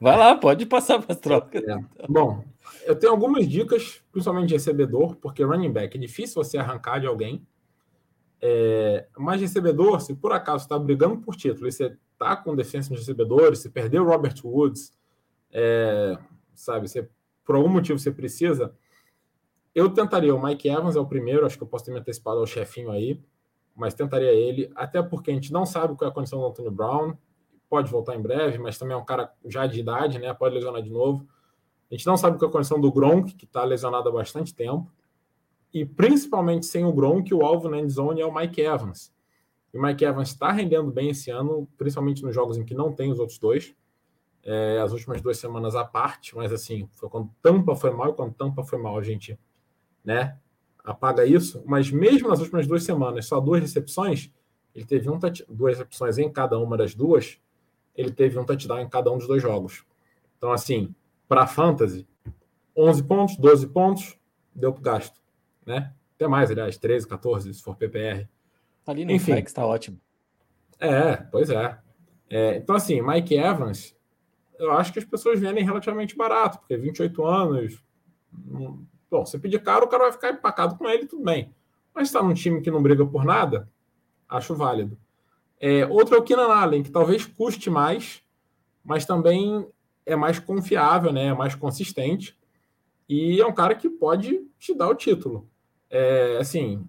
[0.00, 1.62] Vai lá, pode passar para as trocas.
[1.62, 1.76] É.
[2.08, 2.44] Bom,
[2.84, 7.06] eu tenho algumas dicas, principalmente de recebedor, porque running back é difícil você arrancar de
[7.06, 7.46] alguém.
[8.40, 12.90] É, mas recebedor, se por acaso está brigando por título e você está com defesa
[12.90, 14.92] de recebedores, se perdeu o Robert Woods,
[15.52, 16.16] é,
[16.54, 17.08] sabe, você,
[17.44, 18.74] por algum motivo você precisa,
[19.74, 22.38] eu tentaria o Mike Evans, é o primeiro, acho que eu posso ter me antecipado
[22.38, 23.20] ao chefinho aí,
[23.74, 26.70] mas tentaria ele, até porque a gente não sabe qual é a condição do Antonio
[26.70, 27.16] Brown,
[27.68, 30.82] pode voltar em breve, mas também é um cara já de idade, né, pode lesionar
[30.82, 31.26] de novo.
[31.90, 34.54] A gente não sabe qual é a condição do Gronk, que está lesionado há bastante
[34.54, 34.90] tempo
[35.72, 39.12] e principalmente sem o Gronk, o alvo na endzone é o Mike Evans.
[39.72, 42.92] E o Mike Evans está rendendo bem esse ano, principalmente nos jogos em que não
[42.92, 43.74] tem os outros dois.
[44.44, 48.12] É, as últimas duas semanas à parte, mas assim, foi quando Tampa foi mal e
[48.12, 49.38] quando Tampa foi mal, a gente
[50.04, 50.38] né,
[50.84, 51.62] apaga isso.
[51.66, 54.30] Mas mesmo nas últimas duas semanas, só duas recepções,
[54.74, 57.38] ele teve um duas recepções em cada uma das duas,
[57.94, 59.84] ele teve um touchdown em cada um dos dois jogos.
[60.38, 60.94] Então, assim,
[61.28, 62.06] para fantasy,
[62.76, 64.18] 11 pontos, 12 pontos,
[64.54, 65.22] deu para gasto
[65.64, 65.92] né?
[66.16, 68.28] Até mais, aliás, 13, 14, se for PPR.
[68.86, 70.00] Ali no Enfim, Flex tá ótimo.
[70.78, 71.78] É, pois é.
[72.28, 72.56] é.
[72.56, 73.96] Então, assim, Mike Evans,
[74.58, 77.82] eu acho que as pessoas vendem relativamente barato, porque 28 anos.
[79.12, 81.54] Bom, você pedir caro, o cara vai ficar empacado com ele, tudo bem.
[81.94, 83.68] Mas está num time que não briga por nada,
[84.26, 84.98] acho válido.
[85.60, 88.22] É, outro é o Keenan Allen, que talvez custe mais,
[88.82, 89.68] mas também
[90.06, 91.26] é mais confiável, né?
[91.26, 92.38] é mais consistente.
[93.06, 95.46] E é um cara que pode te dar o título.
[95.90, 96.88] É, assim,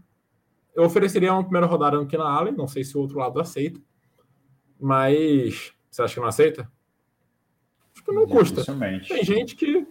[0.74, 3.82] eu ofereceria uma primeira rodada no Keenan Allen, não sei se o outro lado aceita,
[4.80, 6.72] mas você acha que não aceita?
[7.94, 8.64] Acho que não custa.
[9.10, 9.83] Tem gente que.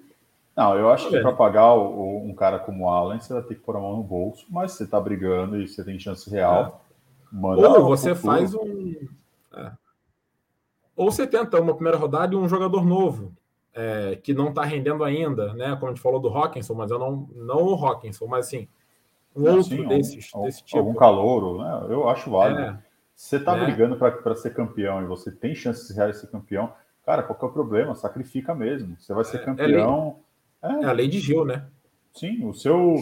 [0.54, 3.54] Não, eu acho que para pagar o, um cara como o Allen, você vai ter
[3.54, 6.84] que pôr a mão no bolso, mas você está brigando e você tem chance real.
[6.88, 6.92] É.
[7.46, 8.94] Ou você faz um.
[9.56, 9.72] É.
[10.94, 13.32] Ou você tenta uma primeira rodada e um jogador novo,
[13.74, 15.74] é, que não está rendendo ainda, né?
[15.76, 18.68] Como a gente falou do Hawkinson, mas eu não, não o Hawkinson, mas assim,
[19.34, 20.78] um outro sim, desses, um, desse tipo.
[20.78, 21.86] Algum calouro, né?
[21.88, 22.60] Eu acho válido.
[22.60, 22.78] É,
[23.14, 23.64] você está é.
[23.64, 26.74] brigando para ser campeão e você tem chances reais de ser campeão,
[27.06, 27.94] cara, qual que é o problema?
[27.94, 28.96] Sacrifica mesmo.
[28.98, 30.18] Você vai ser é, é campeão.
[30.62, 31.66] É, a lei de Gil, né?
[32.14, 32.96] Sim, o seu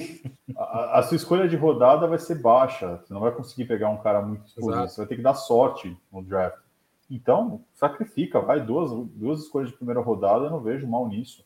[0.57, 2.97] a, a, sua escolha de rodada vai ser baixa.
[2.99, 4.89] Você não vai conseguir pegar um cara muito explosivo.
[4.89, 6.61] Você vai ter que dar sorte no draft.
[7.11, 11.45] Então, sacrifica, vai duas, duas escolhas de primeira rodada, eu não vejo mal nisso.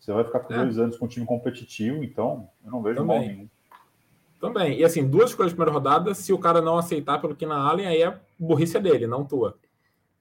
[0.00, 0.56] Você vai ficar com é.
[0.58, 3.18] dois anos com um time competitivo, então eu não vejo Também.
[3.18, 3.48] mal nenhum.
[4.40, 4.78] Também.
[4.80, 7.56] E assim, duas escolhas de primeira rodada, se o cara não aceitar pelo que na
[7.56, 9.56] Allen, aí é burrice dele, não tua.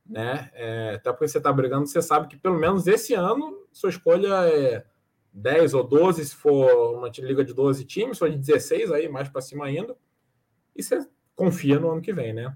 [0.05, 0.51] Né?
[0.53, 4.47] É, até porque você está brigando, você sabe que pelo menos esse ano sua escolha
[4.47, 4.85] é
[5.33, 9.27] 10 ou 12, se for uma liga de 12 times, for de 16, aí mais
[9.27, 9.97] para cima ainda.
[10.75, 11.05] E você
[11.35, 12.55] confia no ano que vem, né?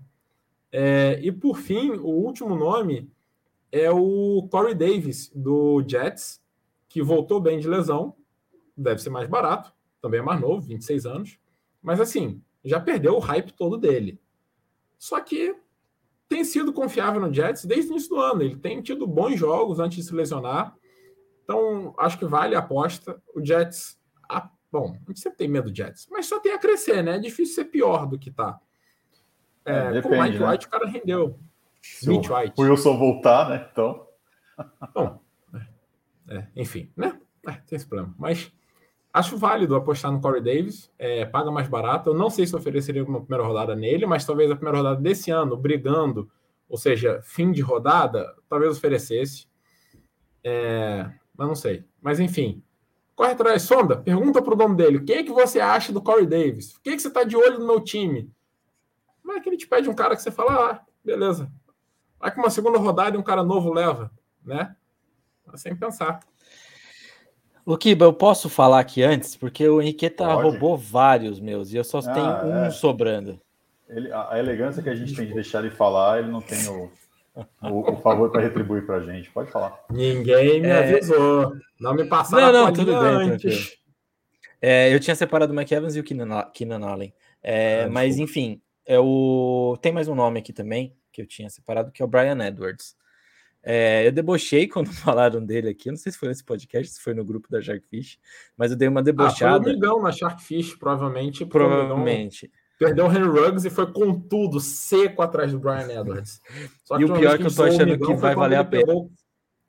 [0.72, 3.12] É, e por fim, o último nome
[3.72, 6.42] é o Corey Davis, do Jets,
[6.88, 8.16] que voltou bem de lesão,
[8.76, 11.40] deve ser mais barato, também é mais novo, 26 anos.
[11.82, 14.20] Mas assim, já perdeu o hype todo dele.
[14.98, 15.56] Só que
[16.30, 18.42] tem sido confiável no Jets desde o início do ano.
[18.42, 20.77] Ele tem tido bons jogos antes de se lesionar.
[21.48, 23.22] Então, acho que vale a aposta.
[23.34, 23.98] O Jets.
[24.30, 27.16] Ah, bom, a gente sempre tem medo do Jets, mas só tem a crescer, né?
[27.16, 28.60] É difícil ser pior do que tá.
[29.64, 30.52] É, Depende, com o Mike né?
[30.52, 31.40] White, o cara rendeu.
[31.82, 32.30] Se White.
[32.58, 33.70] o Wilson voltar, né?
[33.72, 34.06] Então.
[34.94, 35.22] Bom,
[36.30, 37.18] é, é, enfim, né?
[37.48, 38.14] É, tem esse problema.
[38.18, 38.52] Mas
[39.18, 42.12] Acho válido apostar no Corey Davis, é, paga mais barato.
[42.12, 45.32] Eu não sei se ofereceria uma primeira rodada nele, mas talvez a primeira rodada desse
[45.32, 46.30] ano, brigando,
[46.70, 49.48] ou seja, fim de rodada, talvez oferecesse.
[50.44, 51.86] É, mas não sei.
[52.02, 52.64] Mas enfim,
[53.16, 56.02] corre atrás, sonda, pergunta para o dono dele: o que é que você acha do
[56.02, 56.76] Corey Davis?
[56.76, 58.32] O que, é que você está de olho no meu time?
[59.24, 61.52] Vai que ele te pede um cara que você fala: ah, beleza.
[62.20, 64.12] Vai que uma segunda rodada e um cara novo leva,
[64.44, 64.76] né?
[65.56, 66.20] Sem pensar.
[67.66, 70.42] Luquiba, eu posso falar aqui antes, porque o Henriqueta Pode.
[70.42, 72.72] roubou vários meus e eu só ah, tenho um é.
[72.72, 73.40] sobrando.
[73.90, 76.90] Ele, a, elegância que a gente tem de deixar ele falar, ele não tem o,
[77.62, 79.30] o, o favor para retribuir para a gente.
[79.32, 79.80] Pode falar.
[79.90, 80.78] Ninguém me é...
[80.78, 81.54] avisou.
[81.80, 83.78] Não me passaram não, não, tudo antes.
[84.62, 87.14] É, eu tinha separado o Mike Evans e o Keenan, Keenan Allen.
[87.44, 89.78] É, ah, mas, enfim, é o...
[89.82, 92.96] tem mais um nome aqui também que eu tinha separado, que é o Brian Edwards.
[93.64, 95.90] É, eu debochei quando falaram dele aqui.
[95.90, 98.20] Eu não sei se foi nesse podcast, se foi no grupo da Sharkfish,
[98.56, 99.58] mas eu dei uma debochada.
[99.58, 101.46] Ah, foi um migão na Sharkfish, provavelmente.
[101.46, 102.52] Provavelmente.
[102.78, 106.42] Perdeu o Henry Ruggs e foi com tudo seco atrás do Brian Edwards.
[107.00, 108.86] e o pior é que eu tô achando que vai valer a pena.
[108.86, 109.12] Pegou...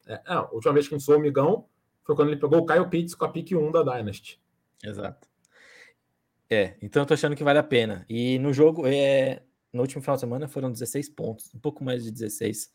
[0.06, 1.66] É, não, a última vez que a gente o migão
[2.04, 4.40] foi quando ele pegou o Kyle Pitts com a pick 1 da Dynasty.
[4.82, 5.28] Exato.
[6.50, 8.06] É, então eu tô achando que vale a pena.
[8.08, 9.42] E no jogo, é,
[9.72, 12.70] no último final de semana foram 16 pontos, um pouco mais de 16.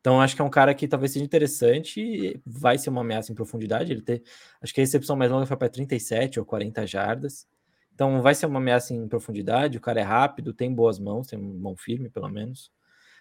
[0.00, 3.34] Então, acho que é um cara que talvez seja interessante, vai ser uma ameaça em
[3.34, 3.90] profundidade.
[3.90, 4.22] Ele ter,
[4.60, 7.48] acho que a recepção mais longa foi para 37 ou 40 jardas.
[7.94, 9.78] Então, vai ser uma ameaça em profundidade.
[9.78, 12.72] O cara é rápido, tem boas mãos, tem mão firme, pelo menos.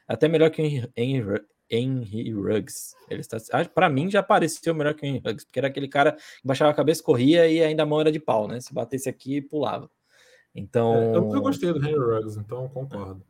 [0.08, 0.66] Até melhor que o
[0.96, 2.96] Henry, Henry Ruggs.
[3.10, 6.14] Ele está, para mim, já pareceu melhor que o Henry Ruggs, porque era aquele cara
[6.14, 8.60] que baixava a cabeça, corria e ainda a mão era de pau, né?
[8.60, 9.90] Se batesse aqui, pulava.
[10.56, 10.96] Então.
[10.96, 13.24] É, eu gostei do Henry Ruggs, então concordo.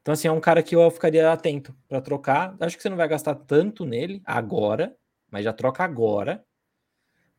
[0.00, 2.56] Então, assim, é um cara que eu ficaria atento para trocar.
[2.60, 4.96] Acho que você não vai gastar tanto nele agora,
[5.30, 6.44] mas já troca agora.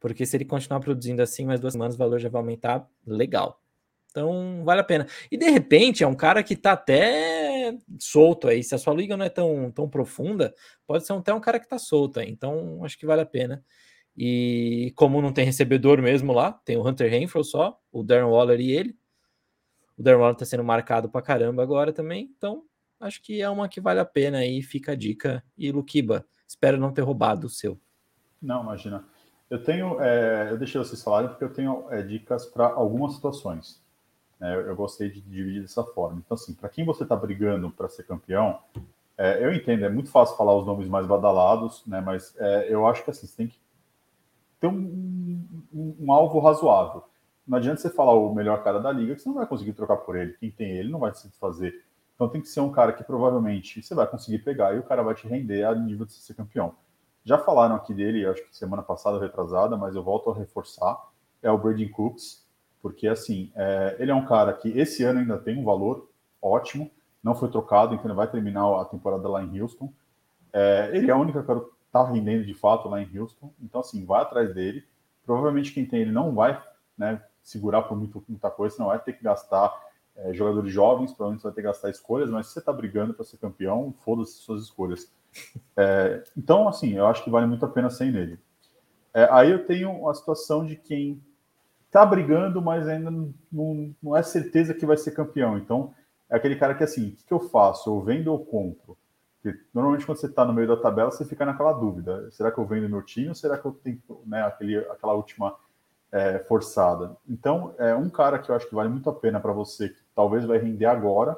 [0.03, 3.61] Porque se ele continuar produzindo assim, mais duas semanas, o valor já vai aumentar legal.
[4.11, 5.07] Então, vale a pena.
[5.31, 8.61] E de repente, é um cara que tá até solto aí.
[8.61, 10.53] Se a sua liga não é tão, tão profunda,
[10.85, 12.29] pode ser até um cara que tá solto aí.
[12.29, 13.63] Então, acho que vale a pena.
[14.13, 18.59] E como não tem recebedor mesmo lá, tem o Hunter Renfro só, o Darren Waller
[18.59, 18.97] e ele.
[19.97, 22.65] O Darren está sendo marcado para caramba agora também, então
[22.99, 25.41] acho que é uma que vale a pena aí, fica a dica.
[25.57, 27.79] E Luquiba, espero não ter roubado o seu.
[28.41, 29.12] Não, imagina.
[29.53, 33.79] Eu tenho, é, eu deixei vocês falarem porque eu tenho é, dicas para algumas situações.
[34.41, 36.23] É, eu, gostei de dividir dessa forma.
[36.25, 38.57] Então, assim, para quem você está brigando para ser campeão,
[39.15, 42.01] é, eu entendo, é muito fácil falar os nomes mais badalados, né?
[42.01, 43.59] Mas é, eu acho que assim, você tem que
[44.59, 47.03] ter um, um, um alvo razoável.
[47.47, 49.97] Não adianta você falar o melhor cara da liga, que você não vai conseguir trocar
[49.97, 50.33] por ele.
[50.33, 51.85] Quem tem ele não vai se desfazer.
[52.15, 55.03] Então tem que ser um cara que provavelmente você vai conseguir pegar e o cara
[55.03, 56.73] vai te render a nível de ser campeão.
[57.23, 60.97] Já falaram aqui dele, acho que semana passada, retrasada, mas eu volto a reforçar.
[61.41, 62.45] É o Braden Cooks,
[62.81, 66.09] porque assim, é, ele é um cara que esse ano ainda tem um valor
[66.41, 66.91] ótimo,
[67.23, 69.91] não foi trocado, então ele vai terminar a temporada lá em Houston.
[70.51, 71.51] É, ele é a única que
[71.85, 74.85] está rendendo de fato lá em Houston, então assim, vai atrás dele.
[75.25, 76.61] Provavelmente quem tem ele não vai
[76.97, 79.73] né, segurar por muito, muita coisa, não vai ter que gastar
[80.15, 83.23] é, jogadores jovens, provavelmente vai ter que gastar escolhas, mas se você está brigando para
[83.23, 85.11] ser campeão, foda-se suas escolhas.
[85.75, 88.39] É, então, assim, eu acho que vale muito a pena ser nele.
[89.13, 91.21] É, aí eu tenho a situação de quem
[91.85, 93.33] está brigando, mas ainda não,
[94.01, 95.57] não, é certeza que vai ser campeão.
[95.57, 95.93] Então,
[96.29, 97.89] é aquele cara que, assim, o que, que eu faço?
[97.89, 98.97] Eu vendo ou compro?
[99.41, 102.57] Porque, normalmente, quando você está no meio da tabela, você fica naquela dúvida: será que
[102.59, 105.55] eu vendo meu time ou será que eu tenho né, aquele, aquela última
[106.13, 107.17] é, forçada.
[107.27, 109.99] Então, é um cara que eu acho que vale muito a pena para você, que
[110.15, 111.35] talvez vai render agora,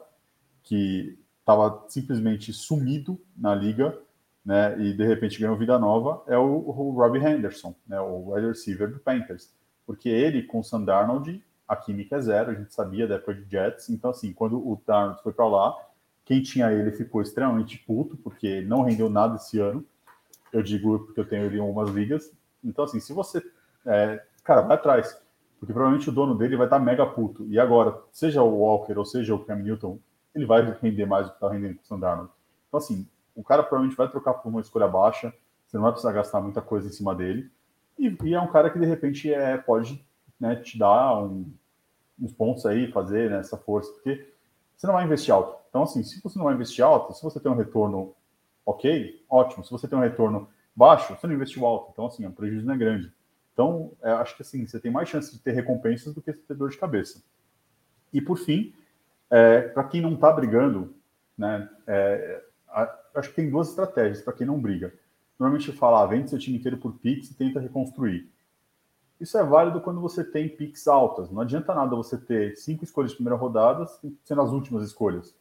[0.62, 3.96] que estava simplesmente sumido na liga,
[4.44, 8.48] né, e de repente ganhou vida nova, é o, o Robbie Henderson, né, o wide
[8.48, 9.54] receiver do Panthers.
[9.86, 13.36] Porque ele, com o Sam Darnold, a química é zero, a gente sabia da época
[13.36, 15.76] de Jets, então assim, quando o Darnold foi para lá,
[16.24, 19.86] quem tinha ele ficou extremamente puto, porque não rendeu nada esse ano,
[20.52, 22.32] eu digo porque eu tenho ele em algumas ligas,
[22.64, 23.44] então assim, se você
[23.86, 25.16] é, cara, vai atrás.
[25.60, 27.46] Porque provavelmente o dono dele vai estar mega puto.
[27.48, 30.00] E agora, seja o Walker ou seja o Cam Newton,
[30.36, 32.30] ele vai render mais do que está rendendo com o Sandarno.
[32.68, 35.34] Então, assim, o cara provavelmente vai trocar por uma escolha baixa,
[35.66, 37.50] você não vai precisar gastar muita coisa em cima dele.
[37.98, 40.06] E, e é um cara que, de repente, é, pode
[40.40, 41.52] né, te dar um,
[42.20, 44.32] uns pontos aí, fazer né, essa força, porque
[44.76, 45.58] você não vai investir alto.
[45.70, 48.14] Então, assim, se você não vai investir alto, se você tem um retorno
[48.66, 49.64] ok, ótimo.
[49.64, 51.92] Se você tem um retorno baixo, você não investiu alto.
[51.92, 53.12] Então, assim, o prejuízo não é grande.
[53.54, 56.56] Então, é, acho que assim, você tem mais chance de ter recompensas do que ter
[56.56, 57.24] dor de cabeça.
[58.12, 58.74] E por fim,
[59.30, 60.96] é, para quem não está brigando,
[61.38, 64.94] né, é, a, acho que tem duas estratégias para quem não briga.
[65.40, 68.30] Normalmente fala, ah, vende seu time inteiro por Pix e tenta reconstruir.
[69.20, 71.32] Isso é válido quando você tem picks altas.
[71.32, 73.86] Não adianta nada você ter cinco escolhas de primeira rodada
[74.24, 75.34] sendo as últimas escolhas.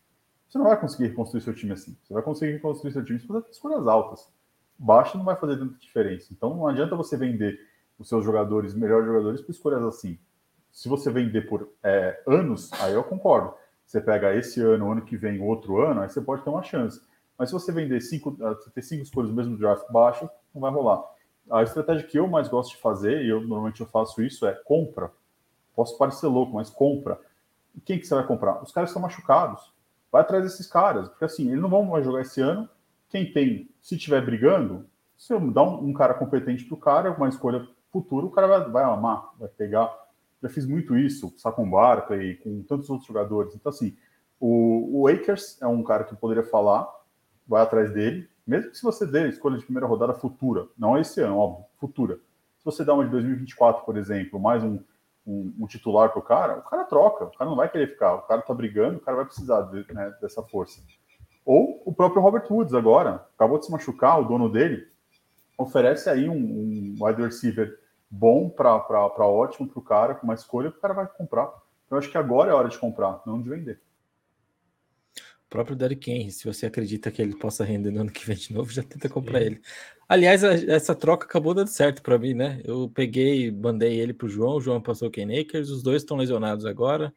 [0.48, 1.96] Você não vai conseguir reconstruir seu time assim.
[2.04, 4.28] Você vai conseguir reconstruir seu time se você escolhas altas.
[4.78, 6.32] Baixo não vai fazer tanta diferença.
[6.32, 7.58] Então não adianta você vender
[7.98, 10.18] os seus jogadores, melhores jogadores, por escolhas assim.
[10.70, 13.54] Se você vender por é, anos, aí eu concordo.
[13.94, 17.00] Você pega esse ano, ano que vem, outro ano, aí você pode ter uma chance.
[17.38, 20.72] Mas se você vender cinco, ah, ter cinco escolhas no mesmo draft baixo, não vai
[20.72, 21.04] rolar.
[21.48, 24.52] A estratégia que eu mais gosto de fazer, e eu normalmente eu faço isso, é
[24.64, 25.12] compra.
[25.76, 27.20] Posso parecer louco, mas compra.
[27.72, 28.60] E quem que você vai comprar?
[28.64, 29.72] Os caras estão machucados.
[30.10, 32.68] Vai atrás desses caras, porque assim, eles não vão mais jogar esse ano.
[33.08, 34.86] Quem tem, se estiver brigando,
[35.16, 38.48] se eu dar um, um cara competente para o cara, uma escolha futura, o cara
[38.48, 39.96] vai, vai amar, vai pegar.
[40.44, 43.54] Já fiz muito isso, com Barkley, com tantos outros jogadores.
[43.54, 43.96] Então, assim,
[44.38, 46.86] o, o Akers é um cara que poderia falar,
[47.48, 51.18] vai atrás dele, mesmo que se você dê escolha de primeira rodada futura, não esse
[51.22, 52.16] ano, óbvio, futura.
[52.58, 54.78] Se você dá uma de 2024, por exemplo, mais um,
[55.26, 58.16] um, um titular para o cara, o cara troca, o cara não vai querer ficar,
[58.16, 60.82] o cara tá brigando, o cara vai precisar de, né, dessa força.
[61.42, 64.86] Ou o próprio Robert Woods agora, acabou de se machucar, o dono dele,
[65.56, 67.82] oferece aí um, um wide receiver
[68.18, 68.76] bom para
[69.26, 71.52] ótimo para o cara, com uma escolha, que o cara vai comprar.
[71.90, 73.80] Eu acho que agora é hora de comprar, não de vender
[75.54, 78.52] próprio Derrick Henry, se você acredita que ele possa render no ano que vem de
[78.52, 79.46] novo, já tenta comprar Sim.
[79.46, 79.62] ele.
[80.08, 82.60] Aliás, a, essa troca acabou dando certo para mim, né?
[82.64, 86.16] Eu peguei, mandei ele pro João, o João passou o Ken Akers, os dois estão
[86.16, 87.14] lesionados agora.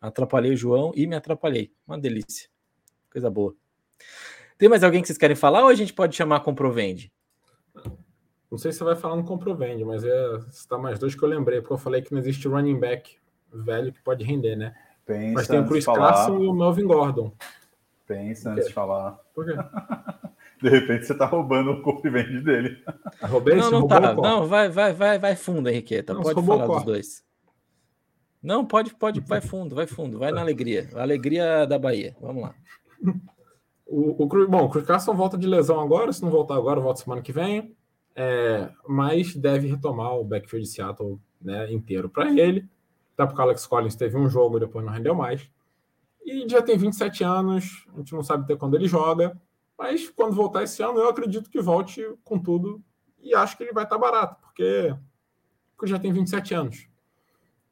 [0.00, 1.74] Atrapalhei o João e me atrapalhei.
[1.86, 2.48] Uma delícia.
[3.12, 3.54] Coisa boa.
[4.56, 7.12] Tem mais alguém que vocês querem falar ou a gente pode chamar Comprovende?
[8.54, 11.28] Não sei se você vai falar no Comprovende, mas é, está mais dois que eu
[11.28, 13.16] lembrei, porque eu falei que não existe running back
[13.52, 14.72] velho que pode render, né?
[15.04, 17.32] Pensa mas tem o Chris Carson e o Melvin Gordon.
[18.06, 19.18] Pensa antes de falar.
[19.34, 19.54] Por quê?
[20.62, 22.80] De repente você tá roubando o corpo vende dele.
[23.22, 24.14] Roubei não, não tá.
[24.14, 26.14] Não, vai, vai, vai, vai fundo, Henriqueta.
[26.14, 27.24] Não, pode falar dos dois.
[28.40, 30.88] Não, pode, pode, vai fundo, vai fundo, vai na alegria.
[30.94, 32.16] A alegria da Bahia.
[32.20, 32.54] Vamos lá.
[33.86, 37.02] O, o, bom, o Chris Carson volta de lesão agora, se não voltar agora, volta
[37.02, 37.76] semana que vem.
[38.16, 42.68] É, mas deve retomar o backfield de Seattle né, inteiro para ele.
[43.14, 45.48] Até porque o Alex Collins teve um jogo e depois não rendeu mais.
[46.24, 49.38] E já tem 27 anos, a gente não sabe até quando ele joga,
[49.78, 52.82] mas quando voltar esse ano, eu acredito que volte com tudo
[53.20, 54.94] e acho que ele vai estar barato, porque,
[55.76, 56.88] porque já tem 27 anos.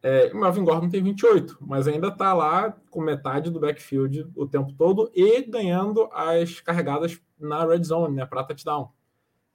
[0.03, 4.47] É, o Melvin Gordon tem 28, mas ainda está lá com metade do backfield o
[4.47, 8.91] tempo todo e ganhando as carregadas na red zone, né, para touchdown.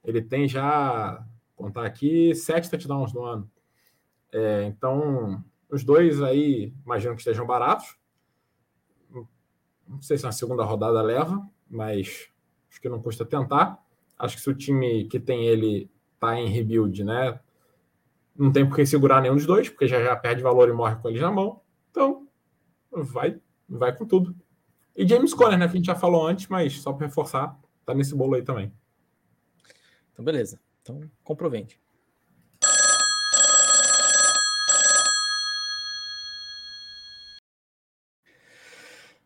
[0.04, 1.24] Ele tem já,
[1.56, 3.50] contar aqui, sete touchdowns no ano.
[4.32, 7.98] É, então, os dois aí, imagino que estejam baratos.
[9.86, 12.28] Não sei se na segunda rodada leva, mas
[12.70, 13.82] acho que não custa tentar.
[14.18, 15.90] Acho que se o time que tem ele
[16.20, 17.40] tá em rebuild, né?
[18.36, 20.96] Não tem por que segurar nenhum dos dois, porque já já perde valor e morre
[20.96, 21.60] com eles na mão.
[21.90, 22.28] Então,
[22.90, 24.34] vai, vai com tudo.
[24.96, 25.66] E James Conner, né?
[25.66, 28.72] Que a gente já falou antes, mas só para reforçar, tá nesse bolo aí também.
[30.18, 30.60] Então, beleza.
[30.82, 31.80] Então, comprovente.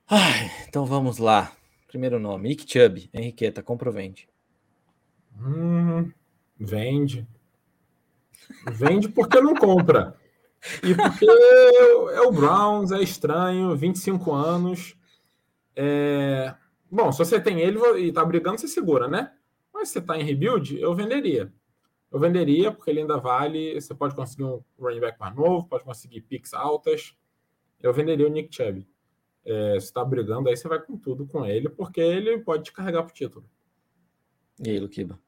[0.06, 1.56] Ai, então vamos lá.
[1.88, 4.28] Primeiro nome, Nick Chubb, Henriqueta, vende?
[5.40, 6.12] Hum,
[6.60, 7.26] vende.
[8.70, 10.14] Vende porque não compra.
[10.82, 14.94] E porque é o Browns, é estranho, 25 anos.
[15.74, 16.54] É...
[16.90, 19.32] Bom, se você tem ele e tá brigando, você segura, né?
[19.82, 21.52] Mas se você tá em rebuild, eu venderia.
[22.08, 23.74] Eu venderia porque ele ainda vale.
[23.74, 27.16] Você pode conseguir um running back mais novo, pode conseguir picks altas.
[27.82, 28.86] Eu venderia o Nick Chubb
[29.44, 33.02] é, está brigando, aí você vai com tudo com ele, porque ele pode te carregar
[33.02, 33.44] para o título.
[34.64, 35.18] E aí, Luquiba?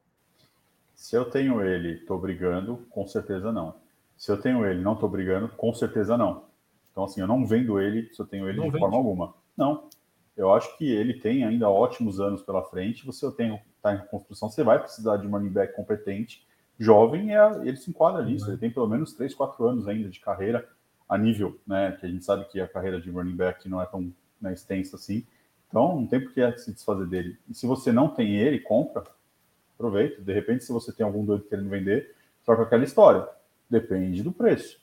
[0.94, 3.74] Se eu tenho ele, estou brigando, com certeza não.
[4.16, 6.44] Se eu tenho ele, não estou brigando, com certeza não.
[6.92, 8.78] Então, assim, eu não vendo ele se eu tenho ele não de vende.
[8.78, 9.34] forma alguma.
[9.56, 9.90] Não.
[10.36, 13.06] Eu acho que ele tem ainda ótimos anos pela frente.
[13.06, 16.46] Você tem está em construção, você vai precisar de um running back competente,
[16.78, 18.46] jovem, é, ele se enquadra nisso.
[18.46, 18.52] Uhum.
[18.52, 20.66] Ele tem pelo menos 3, 4 anos ainda de carreira
[21.06, 21.92] a nível, né?
[21.92, 24.96] Que a gente sabe que a carreira de running back não é tão né, extensa
[24.96, 25.24] assim.
[25.68, 27.38] Então, não tem por que se desfazer dele.
[27.48, 29.04] E se você não tem ele, compra,
[29.74, 30.22] aproveita.
[30.22, 32.14] De repente, se você tem algum doido querendo vender,
[32.44, 33.26] troca aquela história.
[33.68, 34.80] Depende do preço.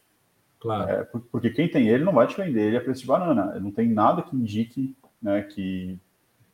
[0.60, 0.92] Claro.
[0.92, 3.60] É, porque quem tem ele não vai te vender ele a preço de banana.
[3.60, 6.00] Não tem nada que indique né, que,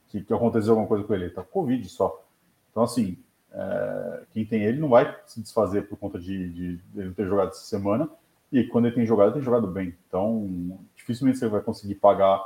[0.09, 1.25] que, que aconteceu alguma coisa com ele.
[1.25, 2.23] Ele tá com Covid só.
[2.71, 3.17] Então, assim,
[3.51, 7.13] é, quem tem ele não vai se desfazer por conta de, de, de ele não
[7.13, 8.09] ter jogado essa semana
[8.51, 9.95] e quando ele tem jogado, ele tem jogado bem.
[10.07, 12.43] Então, dificilmente você vai conseguir pagar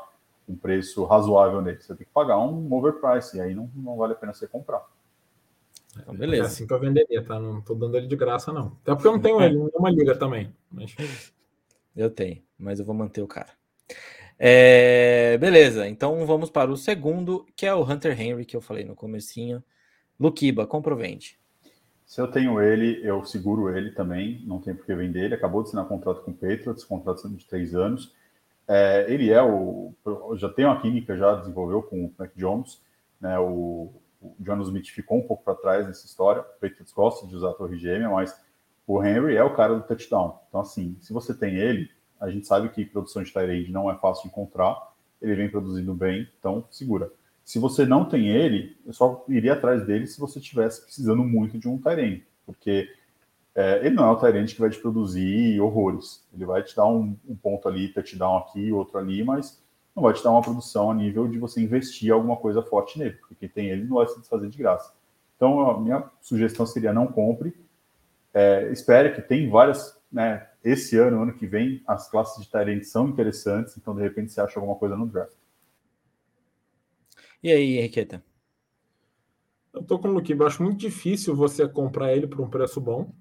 [0.47, 1.80] um preço razoável nele.
[1.80, 4.84] Você tem que pagar um overprice, e aí não, não vale a pena você comprar.
[5.97, 6.43] Então, beleza.
[6.43, 7.39] É assim que eu venderia, tá?
[7.39, 8.78] Não tô dando ele de graça, não.
[8.82, 10.53] Até porque eu não tenho ele, nenhuma liga também.
[10.72, 10.95] Mas...
[11.95, 13.49] Eu tenho, mas eu vou manter o cara.
[14.44, 18.84] É, beleza, então vamos para o segundo, que é o Hunter Henry, que eu falei
[18.84, 19.64] no comecinho.
[20.20, 20.34] Ou
[20.98, 21.38] vende?
[22.08, 25.26] Se eu tenho ele, eu seguro ele também, não tem por que vender.
[25.26, 28.16] Ele acabou de assinar contrato com o Patriots, contrato de três anos.
[28.68, 29.94] É, ele é o.
[30.38, 32.82] Já tem uma química, já desenvolveu com o Mac Jones.
[33.20, 36.42] Né, o, o John Smith ficou um pouco para trás nessa história.
[36.42, 38.36] O Patriots gosta de usar a torre gêmea, mas
[38.88, 40.39] o Henry é o cara do touchdown.
[40.50, 43.95] Então, assim, se você tem ele, a gente sabe que produção de Tyrande não é
[43.95, 44.93] fácil de encontrar.
[45.19, 47.11] Ele vem produzindo bem, então segura.
[47.43, 51.57] Se você não tem ele, eu só iria atrás dele se você estivesse precisando muito
[51.57, 52.88] de um Tyrande, porque
[53.55, 56.24] é, ele não é o Tyrande que vai te produzir horrores.
[56.34, 59.61] Ele vai te dar um, um ponto ali, touchdown aqui, outro ali, mas
[59.95, 63.15] não vai te dar uma produção a nível de você investir alguma coisa forte nele,
[63.15, 64.93] porque quem tem ele não vai se desfazer de graça.
[65.36, 67.53] Então, a minha sugestão seria não compre,
[68.34, 72.86] é, espere que tem várias, né, esse ano, ano que vem, as classes de talento
[72.86, 75.36] são interessantes, então de repente você acha alguma coisa no draft.
[77.43, 78.24] E aí, Henriqueta?
[79.74, 82.80] Eu tô com o Luquinho, eu acho muito difícil você comprar ele por um preço
[82.80, 83.14] bom,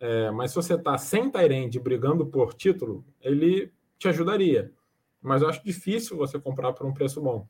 [0.00, 4.72] é, mas se você tá sem Tyrande brigando por título, ele te ajudaria
[5.20, 7.46] mas eu acho difícil você comprar por um preço bom.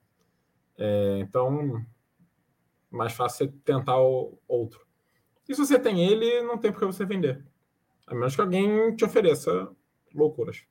[0.76, 1.84] É, então,
[2.90, 4.86] mais fácil você tentar o outro.
[5.48, 7.44] E se você tem ele, não tem por que você vender.
[8.08, 9.70] A menos que alguém te ofereça
[10.14, 10.64] loucuras.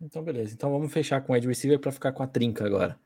[0.00, 0.54] Então, beleza.
[0.54, 2.98] Então vamos fechar com o Ed Receiver para ficar com a trinca agora.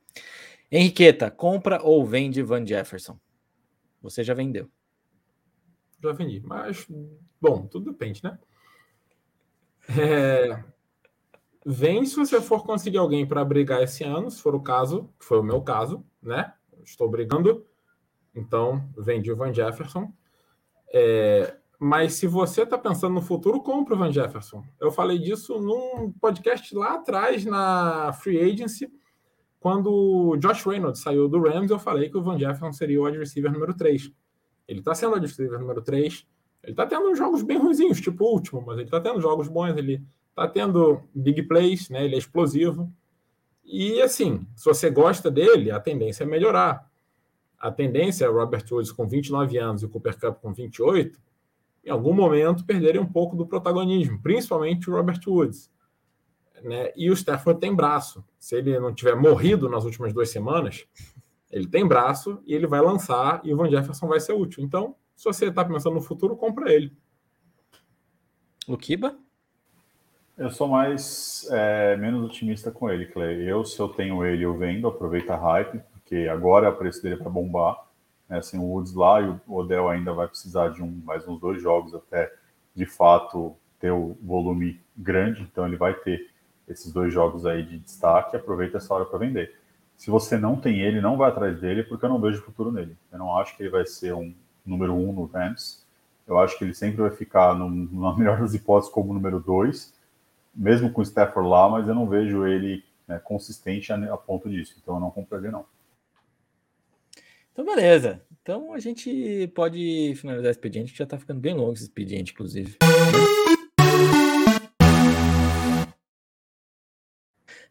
[0.70, 3.18] Henriqueta, compra ou vende Van Jefferson?
[4.00, 4.70] Você já vendeu.
[6.02, 6.40] Já vendi.
[6.40, 6.86] Mas,
[7.40, 8.38] bom, tudo depende, né?
[9.98, 10.64] É,
[11.68, 15.24] Vem se você for conseguir alguém para brigar esse ano, se for o caso, que
[15.24, 16.54] foi o meu caso, né?
[16.84, 17.66] Estou brigando,
[18.32, 20.12] então vendi o Van Jefferson.
[20.94, 24.64] É, mas se você está pensando no futuro, compre o Van Jefferson.
[24.80, 28.90] Eu falei disso num podcast lá atrás, na Free Agency,
[29.60, 33.04] quando o Josh Reynolds saiu do Rams, eu falei que o Van Jefferson seria o
[33.04, 34.12] wide receiver número 3.
[34.68, 36.26] Ele está sendo o wide receiver número 3.
[36.62, 39.76] Ele está tendo jogos bem ruins, tipo o último, mas ele está tendo jogos bons.
[39.76, 40.02] Ele
[40.34, 42.04] tá tendo big plays, né?
[42.04, 42.92] Ele é explosivo.
[43.64, 46.88] E assim, se você gosta dele, a tendência é melhorar.
[47.58, 51.18] A tendência é o Robert Woods com 29 anos e o Cooper Cup com 28,
[51.87, 55.70] em algum momento perderem um pouco do protagonismo, principalmente o Robert Woods.
[56.64, 56.91] Né?
[56.97, 58.24] E o Stafford tem braço.
[58.41, 60.84] Se ele não tiver morrido nas últimas duas semanas,
[61.49, 64.64] ele tem braço e ele vai lançar e o Van Jefferson vai ser útil.
[64.64, 66.93] Então, se você está pensando no futuro, compra ele.
[68.66, 69.16] O Kiba?
[70.37, 73.49] Eu sou mais é, menos otimista com ele, Clay.
[73.49, 77.14] Eu, se eu tenho ele, eu vendo, aproveita a hype, porque agora o preço dele
[77.14, 77.86] é para bombar.
[78.28, 78.38] Né?
[78.38, 81.60] Assim, o Woods lá e o Odell ainda vai precisar de um, mais uns dois
[81.60, 82.32] jogos até
[82.74, 86.30] de fato ter o volume grande, então ele vai ter
[86.68, 88.36] esses dois jogos aí de destaque.
[88.36, 89.54] Aproveita essa hora para vender.
[89.96, 92.96] Se você não tem ele, não vai atrás dele, porque eu não vejo futuro nele.
[93.12, 95.86] Eu não acho que ele vai ser um número um no Rams.
[96.26, 99.94] Eu acho que ele sempre vai ficar, no, na melhor das hipóteses, como número dois
[100.56, 104.48] mesmo com o Stafford lá, mas eu não vejo ele né, consistente a, a, ponto
[104.48, 104.74] disso.
[104.82, 105.66] Então eu não compraria, não.
[107.57, 108.20] Então, beleza.
[108.42, 112.32] Então a gente pode finalizar o expediente, que já está ficando bem longo esse expediente,
[112.34, 112.76] inclusive.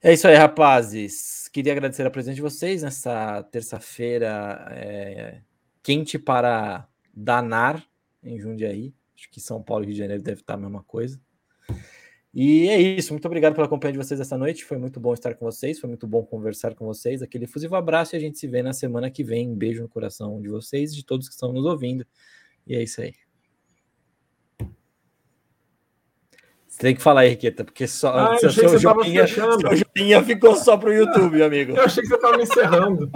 [0.01, 1.47] É isso aí, rapazes.
[1.49, 5.41] Queria agradecer a presença de vocês nessa terça-feira é,
[5.83, 7.85] quente para danar
[8.23, 8.91] em Jundiaí.
[9.15, 11.21] Acho que São Paulo e Rio de Janeiro deve estar a mesma coisa.
[12.35, 13.13] E é isso.
[13.13, 14.65] Muito obrigado pela companhia de vocês essa noite.
[14.65, 15.79] Foi muito bom estar com vocês.
[15.79, 17.21] Foi muito bom conversar com vocês.
[17.21, 19.49] Aquele efusivo abraço e a gente se vê na semana que vem.
[19.49, 22.05] Um beijo no coração de vocês e de todos que estão nos ouvindo.
[22.67, 23.24] E é isso aí.
[26.75, 29.47] Você tem que falar aí, Riqueta, porque só ah, seu, seu, joinha, seu
[29.95, 31.71] joinha ficou só para o YouTube, amigo.
[31.71, 33.09] Eu achei que você estava encerrando.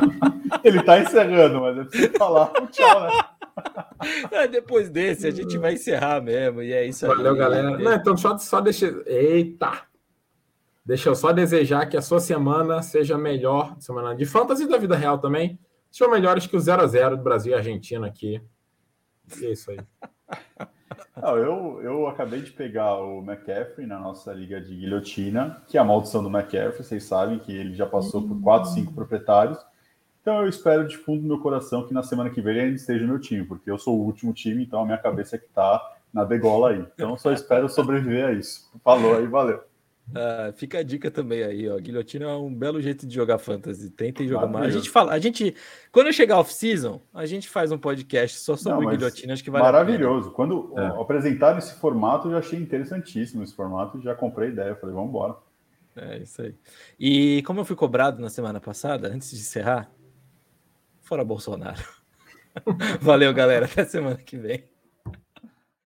[0.64, 2.50] Ele está encerrando, mas eu preciso falar.
[2.70, 3.10] Tchau, né?
[4.32, 6.62] É, depois desse, a gente vai encerrar mesmo.
[6.62, 7.14] E é isso aí.
[7.14, 7.78] Valeu, galera.
[7.78, 8.86] Não, então, só, só deixa.
[9.06, 9.82] Eita!
[10.84, 14.96] Deixa eu só desejar que a sua semana seja melhor, semana de fantasy da vida
[14.96, 15.58] real também,
[15.90, 18.42] sejam melhores que o 0 a 0 do Brasil e Argentina aqui.
[19.42, 19.78] é isso aí.
[21.16, 25.80] Não, eu, eu acabei de pegar o McCaffrey na nossa liga de guilhotina, que é
[25.80, 26.82] a maldição do McCaffrey.
[26.82, 29.58] Vocês sabem que ele já passou por 4, 5 proprietários.
[30.20, 32.76] Então eu espero de fundo do meu coração que na semana que vem ele ainda
[32.76, 35.38] esteja no meu time, porque eu sou o último time, então a minha cabeça é
[35.38, 35.80] que tá
[36.12, 36.84] na degola aí.
[36.94, 38.70] Então só espero sobreviver a isso.
[38.82, 39.62] Falou aí, valeu.
[40.10, 41.78] Uh, fica a dica também aí, ó.
[41.78, 43.90] Guilhotina é um belo jeito de jogar fantasy.
[43.90, 44.66] Tentem jogar mais.
[44.66, 45.54] A gente fala, a gente,
[45.90, 49.32] quando chegar off-season, a gente faz um podcast só sobre Não, guilhotina.
[49.32, 50.30] Acho que vale Maravilhoso.
[50.32, 50.86] Quando é.
[51.00, 54.00] apresentaram esse formato, eu já achei interessantíssimo esse formato.
[54.02, 54.76] Já comprei ideia.
[54.76, 55.36] Falei, vamos embora.
[55.96, 56.54] É isso aí.
[56.98, 59.90] E como eu fui cobrado na semana passada, antes de encerrar,
[61.00, 61.82] fora Bolsonaro.
[63.00, 63.66] Valeu, galera.
[63.66, 64.64] Até semana que vem.